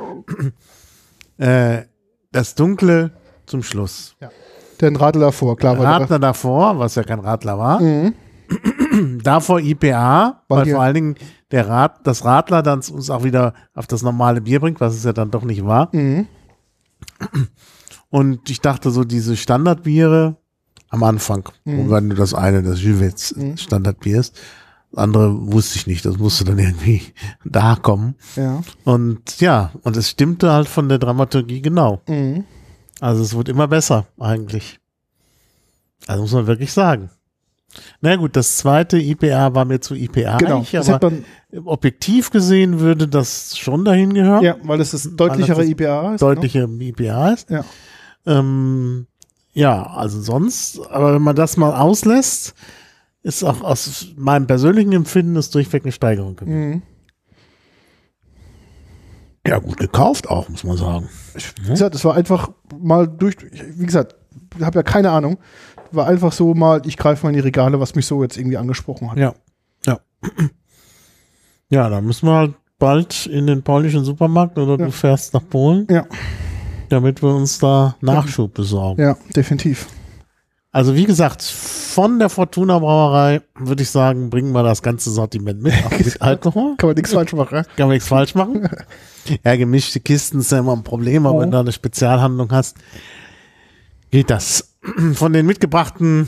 [1.39, 1.83] äh,
[2.31, 3.11] das Dunkle
[3.49, 4.15] zum Schluss.
[4.81, 5.79] Den Radler davor, klar.
[5.79, 7.81] Radler davor, was ja kein Radler war.
[7.81, 8.15] Mhm.
[9.23, 11.15] Davor IPA, Weil weil vor allen Dingen
[11.51, 15.05] der Rad, das Radler dann uns auch wieder auf das normale Bier bringt, was es
[15.05, 15.89] ja dann doch nicht war.
[15.95, 16.27] Mhm.
[18.11, 20.37] Und ich dachte so, diese Standardbiere
[20.89, 21.91] am Anfang, Mhm.
[21.91, 24.37] war nur das eine, das Juvetz Standardbier ist.
[24.93, 27.03] Das andere wusste ich nicht, das musste dann irgendwie
[27.45, 28.15] da kommen.
[28.37, 28.63] Ja.
[28.85, 32.01] Und ja, und es stimmte halt von der Dramaturgie genau.
[32.09, 32.45] Mhm.
[33.01, 34.81] Also es wird immer besser, eigentlich.
[36.07, 37.11] Also muss man wirklich sagen.
[38.01, 40.65] Na gut, das zweite IPA war mir zu IPA, Genau.
[40.73, 41.25] Das aber hat man,
[41.67, 44.43] objektiv gesehen würde das schon dahin gehören.
[44.43, 46.23] ja, weil es das deutlichere das IPA ist.
[46.23, 47.51] Deutliche IPA ist.
[47.51, 47.65] Ja.
[48.27, 49.07] Ähm,
[49.53, 52.55] ja, also sonst, aber wenn man das mal auslässt,
[53.23, 56.37] ist auch aus meinem persönlichen Empfinden ist durchweg eine Steigerung Ne?
[56.37, 56.69] gewesen.
[56.71, 56.83] Mhm.
[59.47, 61.09] Ja, gut gekauft auch, muss man sagen.
[61.62, 64.14] Wie gesagt, es war einfach mal durch, ich- wie gesagt,
[64.59, 65.39] ich habe ja keine Ahnung.
[65.91, 68.59] War einfach so mal, ich greife mal in die Regale, was mich so jetzt irgendwie
[68.59, 69.18] angesprochen hat.
[69.18, 69.34] Ja,
[69.86, 69.99] ja.
[71.70, 74.86] Ja, da müssen wir halt bald in den polnischen Supermarkt oder Ja.
[74.86, 75.86] du fährst nach Polen.
[75.91, 76.07] Ja.
[76.89, 79.03] Damit wir uns da Nachschub besorgen.
[79.03, 79.86] Ja, definitiv.
[80.71, 85.62] Also wie gesagt, von der Fortuna Brauerei würde ich sagen, bringen wir das ganze Sortiment
[85.62, 86.75] mit, auch mit Alkohol.
[86.77, 87.64] Kann man nichts falsch machen.
[87.77, 88.69] Kann man nichts falsch machen.
[89.45, 91.41] Ja, gemischte Kisten ist ja immer ein Problem, aber Oh.
[91.43, 92.79] wenn du eine Spezialhandlung hast,
[94.11, 94.73] geht das.
[95.12, 96.27] Von den mitgebrachten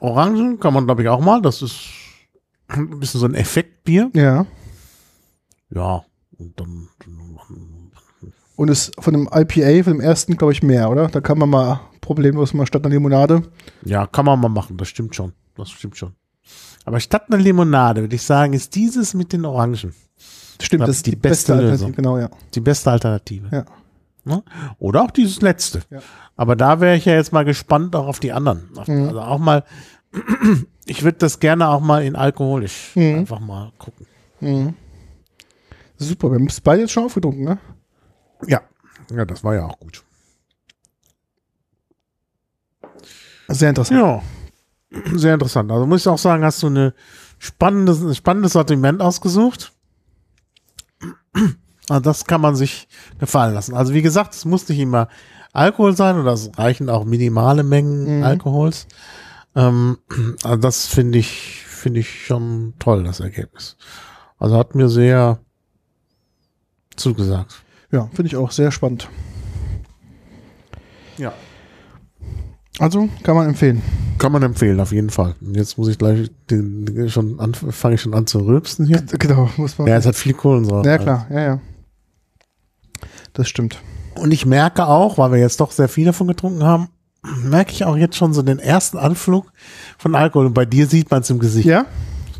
[0.00, 1.42] Orangen kann man, glaube ich, auch mal.
[1.42, 1.88] Das ist
[2.68, 4.10] ein bisschen so ein Effektbier.
[4.14, 4.46] Ja.
[5.68, 6.02] Ja,
[6.38, 6.88] und dann,
[8.56, 11.08] Und es von dem IPA, von dem ersten, glaube ich, mehr, oder?
[11.08, 11.80] Da kann man mal
[12.14, 13.42] problemlos mal statt einer Limonade.
[13.84, 15.32] ja, kann man mal machen, das stimmt schon.
[15.56, 16.12] Das stimmt schon.
[16.84, 19.76] Aber statt einer Limonade würde ich sagen, ist dieses mit den Orangen
[20.60, 21.70] Stimmt, Das ist die die, beste beste Alternative.
[21.72, 21.92] Lösung.
[21.92, 22.28] Genau, ja.
[22.54, 23.48] die beste Alternative.
[23.52, 23.64] Ja.
[24.24, 24.42] Ne?
[24.80, 25.82] Oder auch dieses letzte.
[25.88, 26.00] Ja.
[26.36, 28.68] Aber da wäre ich ja jetzt mal gespannt auch auf die anderen.
[28.86, 29.08] Mhm.
[29.08, 29.64] Also auch mal
[30.86, 33.18] ich würde das gerne auch mal in alkoholisch Mhm.
[33.20, 34.06] einfach mal gucken.
[34.40, 34.74] Mhm.
[35.96, 37.58] Super, wir haben es beide jetzt schon aufgetrunken, ne?
[38.48, 38.60] Ja.
[39.14, 40.02] Ja, das war ja auch gut.
[43.50, 44.00] Sehr interessant.
[44.00, 44.22] Ja.
[45.16, 45.70] Sehr interessant.
[45.70, 46.94] Also muss ich auch sagen, hast du eine
[47.38, 49.72] spannendes, ein spannendes Sortiment ausgesucht.
[51.88, 52.86] Also das kann man sich
[53.18, 53.74] gefallen lassen.
[53.74, 55.08] Also wie gesagt, es muss nicht immer
[55.52, 58.22] Alkohol sein oder es reichen auch minimale Mengen Mhm.
[58.22, 58.86] Alkohols.
[59.56, 59.98] Ähm,
[60.44, 63.76] also das finde ich, finde ich schon toll, das Ergebnis.
[64.38, 65.40] Also hat mir sehr
[66.94, 67.60] zugesagt.
[67.90, 69.08] Ja, finde ich auch sehr spannend.
[71.16, 71.32] Ja.
[72.80, 73.82] Also kann man empfehlen.
[74.18, 75.34] Kann man empfehlen, auf jeden Fall.
[75.52, 79.02] Jetzt muss ich gleich den, schon an, fange ich schon an zu rülpsen hier.
[79.18, 79.86] Genau, muss man.
[79.86, 80.86] Ja, es hat viel Kohlensäure.
[80.86, 81.60] Ja, klar, ja, ja.
[83.34, 83.80] Das stimmt.
[84.14, 86.88] Und ich merke auch, weil wir jetzt doch sehr viel davon getrunken haben,
[87.44, 89.52] merke ich auch jetzt schon so den ersten Anflug
[89.98, 90.46] von Alkohol.
[90.46, 91.66] Und bei dir sieht man es im Gesicht.
[91.66, 91.84] Ja?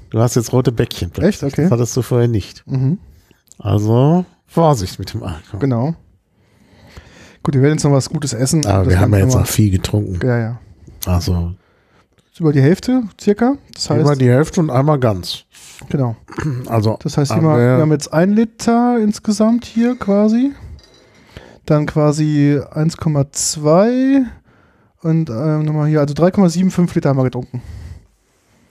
[0.08, 1.12] Du hast jetzt rote Bäckchen.
[1.16, 1.42] Echt?
[1.42, 1.64] Okay.
[1.64, 2.66] Das hattest du vorher nicht.
[2.66, 2.98] Mhm.
[3.58, 5.60] Also Vorsicht mit dem Alkohol.
[5.60, 5.94] Genau.
[7.42, 8.66] Gut, wir werden jetzt noch was Gutes essen.
[8.66, 10.18] Aber wir haben ja jetzt auch viel getrunken.
[10.26, 10.60] Ja, ja.
[11.06, 11.54] Also
[12.40, 13.56] über die Hälfte circa.
[13.74, 15.44] Das heißt, einmal die Hälfte und einmal ganz.
[15.88, 16.16] genau.
[16.66, 20.52] Also Das heißt, wir, wir haben jetzt ein Liter insgesamt hier quasi.
[21.66, 24.24] Dann quasi 1,2
[25.02, 27.62] und ähm, nochmal hier, also 3,75 Liter haben wir getrunken.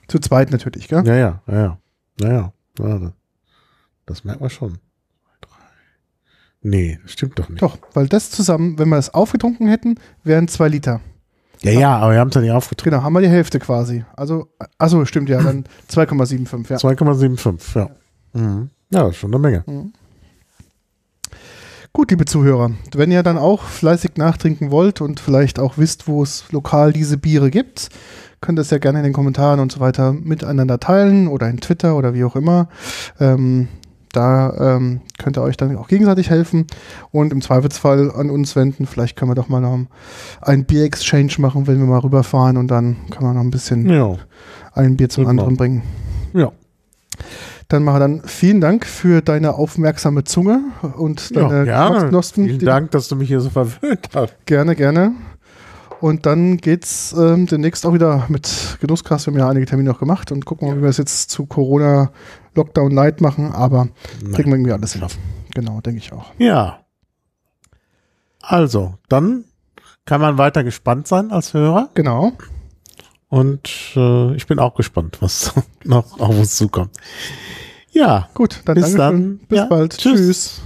[0.08, 1.06] Zu zweit natürlich, gell?
[1.06, 1.80] ja, ja, ja, ja.
[2.78, 3.12] Ja, ja.
[4.06, 4.78] das merkt man schon.
[6.62, 7.62] Nee, das stimmt doch nicht.
[7.62, 11.00] Doch, weil das zusammen, wenn wir es aufgetrunken hätten, wären zwei Liter.
[11.62, 12.92] Ja, ja, aber wir haben es ja nicht aufgetrunken.
[12.92, 14.04] Genau, haben wir die Hälfte quasi.
[14.16, 14.48] Also,
[14.78, 16.76] achso, stimmt ja, dann 2,75, ja.
[16.76, 17.90] 2,75, ja.
[18.32, 18.70] Mhm.
[18.90, 19.64] Ja, das ist schon eine Menge.
[21.92, 26.22] Gut, liebe Zuhörer, wenn ihr dann auch fleißig nachtrinken wollt und vielleicht auch wisst, wo
[26.22, 27.88] es lokal diese Biere gibt,
[28.40, 31.58] könnt ihr es ja gerne in den Kommentaren und so weiter miteinander teilen oder in
[31.58, 32.68] Twitter oder wie auch immer.
[33.18, 33.68] Ähm,
[34.12, 36.66] da ähm, könnt ihr euch dann auch gegenseitig helfen
[37.12, 38.86] und im Zweifelsfall an uns wenden.
[38.86, 39.78] Vielleicht können wir doch mal noch
[40.40, 44.16] ein Bier-Exchange machen, wenn wir mal rüberfahren und dann kann man noch ein bisschen Ja.
[44.72, 45.30] ein Bier zum Genau.
[45.30, 45.82] anderen bringen.
[46.32, 46.52] Ja.
[47.68, 50.60] Dann mache dann vielen Dank für deine aufmerksame Zunge
[50.96, 51.90] und Ja, deine gerne.
[51.94, 54.34] Geschmacksknospen, Vielen Dank, dass du mich hier so verwöhnt hast.
[54.46, 55.12] Gerne, gerne.
[56.00, 59.26] Und dann geht's ähm, demnächst auch wieder mit Genusskast.
[59.26, 61.44] Wir haben ja einige Termine noch gemacht und gucken mal, wie wir es jetzt zu
[61.44, 62.10] Corona
[62.54, 63.52] Lockdown Night machen.
[63.52, 63.88] Aber
[64.34, 65.04] kriegen wir irgendwie alles hin.
[65.54, 66.32] Genau, denke ich auch.
[66.38, 66.80] Ja.
[68.40, 69.44] Also, dann
[70.06, 71.90] kann man weiter gespannt sein als Hörer.
[71.94, 72.32] Genau.
[73.28, 75.52] Und äh, ich bin auch gespannt, was
[75.84, 76.96] noch auf uns zukommt.
[77.92, 78.98] Ja, Gut, dann Bis Dankeschön.
[78.98, 79.38] dann.
[79.48, 79.96] Bis Ja, bald.
[79.98, 80.14] tschüss.
[80.20, 80.62] Tschüss.